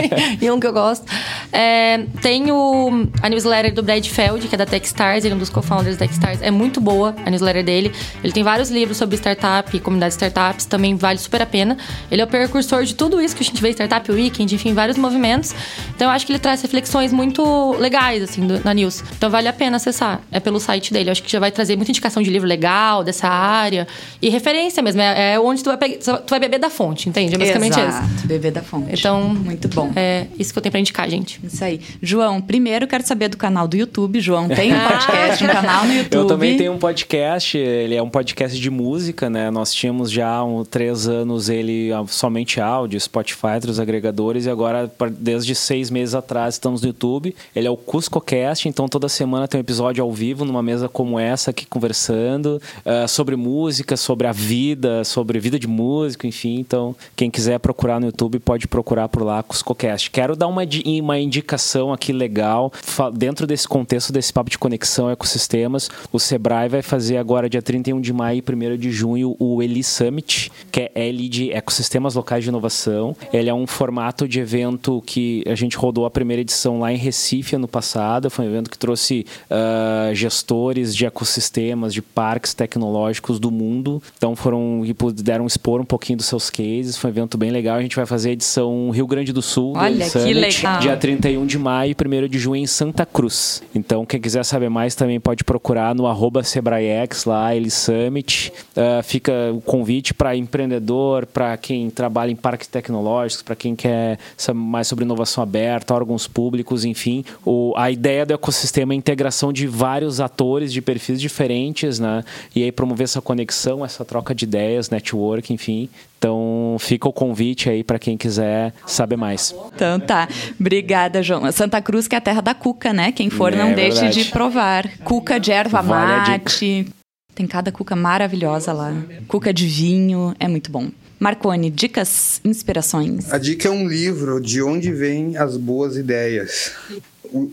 [0.40, 1.04] em um que eu gosto.
[1.52, 5.38] É, tem o, a newsletter do Brad Feld, que é da Techstars, ele é um
[5.38, 6.40] dos co-founders da Techstars.
[6.40, 7.92] É muito boa a newsletter dele.
[8.24, 11.76] Ele tem vários livros sobre startup e comunidade de startups, também vale super a pena.
[12.10, 14.96] Ele é o precursor de tudo isso que a gente vê Startup Weekend, enfim, vários
[14.96, 15.54] movimentos.
[15.94, 19.04] Então eu acho que ele traz reflexões muito legais, assim, do- na news.
[19.18, 20.22] Então vale a pena acessar.
[20.32, 21.10] É pelo site dele.
[21.10, 23.86] Eu acho que já vai trazer muita indicação de livro legal dessa área.
[24.20, 25.01] E referência mesmo.
[25.02, 27.34] É, é onde tu vai, pegar- tu vai beber da fonte, entende?
[27.34, 28.26] É basicamente Exato, isso.
[28.26, 28.98] bebê da fonte.
[28.98, 29.90] Então, muito bom.
[29.96, 31.40] É isso que eu tenho pra indicar, gente.
[31.44, 31.80] Isso aí.
[32.02, 34.20] João, primeiro quero saber do canal do YouTube.
[34.20, 36.20] João tem um podcast, um canal no YouTube.
[36.20, 39.50] Eu também tenho um podcast, ele é um podcast de música, né?
[39.50, 44.50] Nós tínhamos já há um, três anos ele ah, somente áudio, Spotify, outros agregadores, e
[44.50, 47.34] agora, desde seis meses atrás, estamos no YouTube.
[47.54, 51.18] Ele é o CuscoCast, então toda semana tem um episódio ao vivo, numa mesa como
[51.18, 56.58] essa aqui, conversando ah, sobre música, sobre a vida, sobre vida de músico, enfim.
[56.58, 60.10] Então, quem quiser procurar no YouTube, pode procurar por lá, CuscoCast.
[60.10, 60.62] Quero dar uma,
[61.00, 62.72] uma indicação aqui legal,
[63.14, 68.00] dentro desse contexto desse papo de conexão ecossistemas, o Sebrae vai fazer agora, dia 31
[68.00, 72.44] de maio e 1 de junho, o Eli Summit, que é Eli de Ecossistemas Locais
[72.44, 73.16] de Inovação.
[73.32, 76.96] Ele é um formato de evento que a gente rodou a primeira edição lá em
[76.96, 78.30] Recife ano passado.
[78.30, 84.02] Foi um evento que trouxe ah, gestores de ecossistemas, de parques tecnológicos do mundo.
[84.16, 86.96] Então foram e puderam expor um pouquinho dos seus cases.
[86.96, 87.76] Foi um evento bem legal.
[87.76, 89.72] A gente vai fazer a edição Rio Grande do Sul.
[89.72, 90.80] do Olha, Eli que legal.
[90.80, 93.62] Dia 31 de maio e 1 de junho em Santa Cruz.
[93.74, 98.52] Então, quem quiser saber mais também pode procurar no arroba Sebraex lá, Eli Summit.
[98.76, 104.18] Ah, fica o convite para empreendedor, para quem trabalha em parques tecnológicos, para quem quer
[104.36, 107.24] saber mais sobre inovação aberta, órgãos públicos, enfim.
[107.44, 112.24] O, a ideia do ecossistema é a integração de vários atores de perfis diferentes, né?
[112.54, 115.88] E aí promover essa conexão, essa troca de ideias, network, enfim.
[116.18, 119.54] Então, fica o convite aí para quem quiser saber mais.
[119.74, 120.28] Então tá.
[120.58, 121.50] Obrigada, João.
[121.50, 123.10] Santa Cruz, que é a terra da cuca, né?
[123.12, 124.24] Quem for, É não deixe verdade.
[124.24, 124.88] de provar.
[124.98, 126.86] Cuca de erva Vale mate.
[127.34, 128.94] Tem cada cuca maravilhosa lá.
[129.26, 130.34] Cuca de vinho.
[130.38, 130.90] É muito bom.
[131.18, 133.32] Marcone, dicas, inspirações.
[133.32, 136.72] A dica é um livro de onde vêm as boas ideias.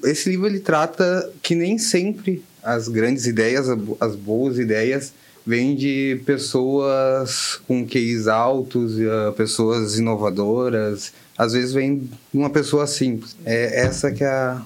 [0.03, 3.67] esse livro ele trata que nem sempre as grandes ideias,
[3.99, 5.13] as boas ideias,
[5.45, 11.11] vêm de pessoas com QIs altos, eh, pessoas inovadoras.
[11.37, 13.35] Às vezes vem de uma pessoa simples.
[13.45, 14.61] É essa que é a-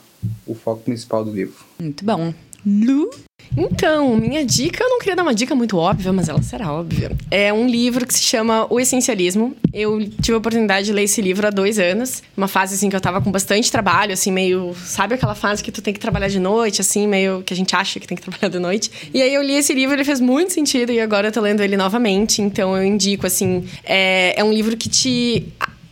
[0.46, 1.56] o foco principal do livro.
[1.80, 2.34] Muito bom.
[2.66, 3.10] Lu?
[3.56, 7.12] Então, minha dica, eu não queria dar uma dica muito óbvia, mas ela será óbvia.
[7.30, 9.56] É um livro que se chama O Essencialismo.
[9.72, 12.24] Eu tive a oportunidade de ler esse livro há dois anos.
[12.36, 14.76] Uma fase, assim, que eu tava com bastante trabalho, assim, meio...
[14.76, 17.44] Sabe aquela fase que tu tem que trabalhar de noite, assim, meio...
[17.44, 18.92] Que a gente acha que tem que trabalhar de noite.
[19.14, 20.92] E aí eu li esse livro, ele fez muito sentido.
[20.92, 22.42] E agora eu tô lendo ele novamente.
[22.42, 23.68] Então eu indico, assim...
[23.84, 25.48] É, é um livro que te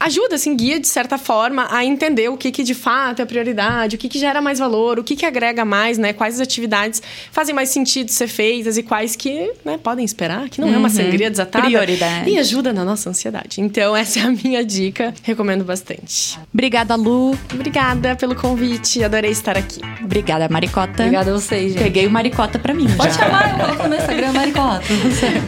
[0.05, 3.95] ajuda, assim, guia de certa forma a entender o que, que de fato é prioridade,
[3.95, 6.13] o que, que gera mais valor, o que, que agrega mais, né?
[6.13, 10.59] Quais as atividades fazem mais sentido ser feitas e quais que né, podem esperar, que
[10.59, 11.65] não é uma sangria desatada.
[11.65, 12.29] Prioridade.
[12.29, 13.61] E ajuda na nossa ansiedade.
[13.61, 15.13] Então, essa é a minha dica.
[15.23, 16.39] Recomendo bastante.
[16.53, 17.37] Obrigada, Lu.
[17.53, 19.03] Obrigada pelo convite.
[19.03, 19.81] Adorei estar aqui.
[20.03, 21.03] Obrigada, Maricota.
[21.03, 21.83] Obrigada a vocês, gente.
[21.83, 23.23] Peguei o Maricota pra mim Pode já.
[23.23, 24.83] chamar, eu coloco no meu Instagram, Maricota.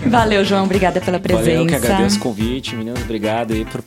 [0.08, 0.64] Valeu, João.
[0.64, 1.50] Obrigada pela presença.
[1.50, 3.02] Valeu, que agradeço o convite, meninas.
[3.02, 3.82] Obrigado aí por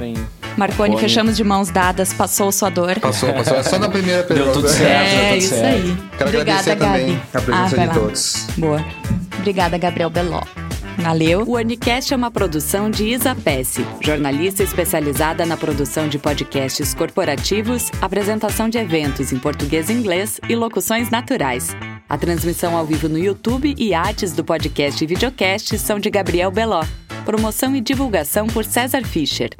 [0.00, 0.14] participarem.
[0.56, 0.98] Marconi, Marconi.
[0.98, 2.12] fechamos de mãos dadas.
[2.12, 2.98] Passou sua dor.
[3.00, 3.56] Passou, passou.
[3.58, 4.52] É só na primeira Deu pergunta.
[4.54, 4.80] tudo certo,
[5.10, 5.64] deu É, tudo isso certo.
[5.66, 5.96] aí.
[6.16, 7.22] Quero Obrigada, agradecer também Gabi.
[7.34, 7.94] a presença Ah, de lá.
[7.94, 8.46] todos.
[8.56, 8.84] Boa.
[9.38, 10.42] Obrigada, Gabriel Beló.
[10.98, 11.42] Valeu.
[11.46, 17.90] O Unicast é uma produção de Isa Pesce, jornalista especializada na produção de podcasts corporativos,
[18.00, 21.76] apresentação de eventos em português e inglês e locuções naturais.
[22.08, 26.50] A transmissão ao vivo no YouTube e artes do podcast e videocast são de Gabriel
[26.50, 26.82] Beló.
[27.26, 29.50] Promoção e divulgação por César Fischer.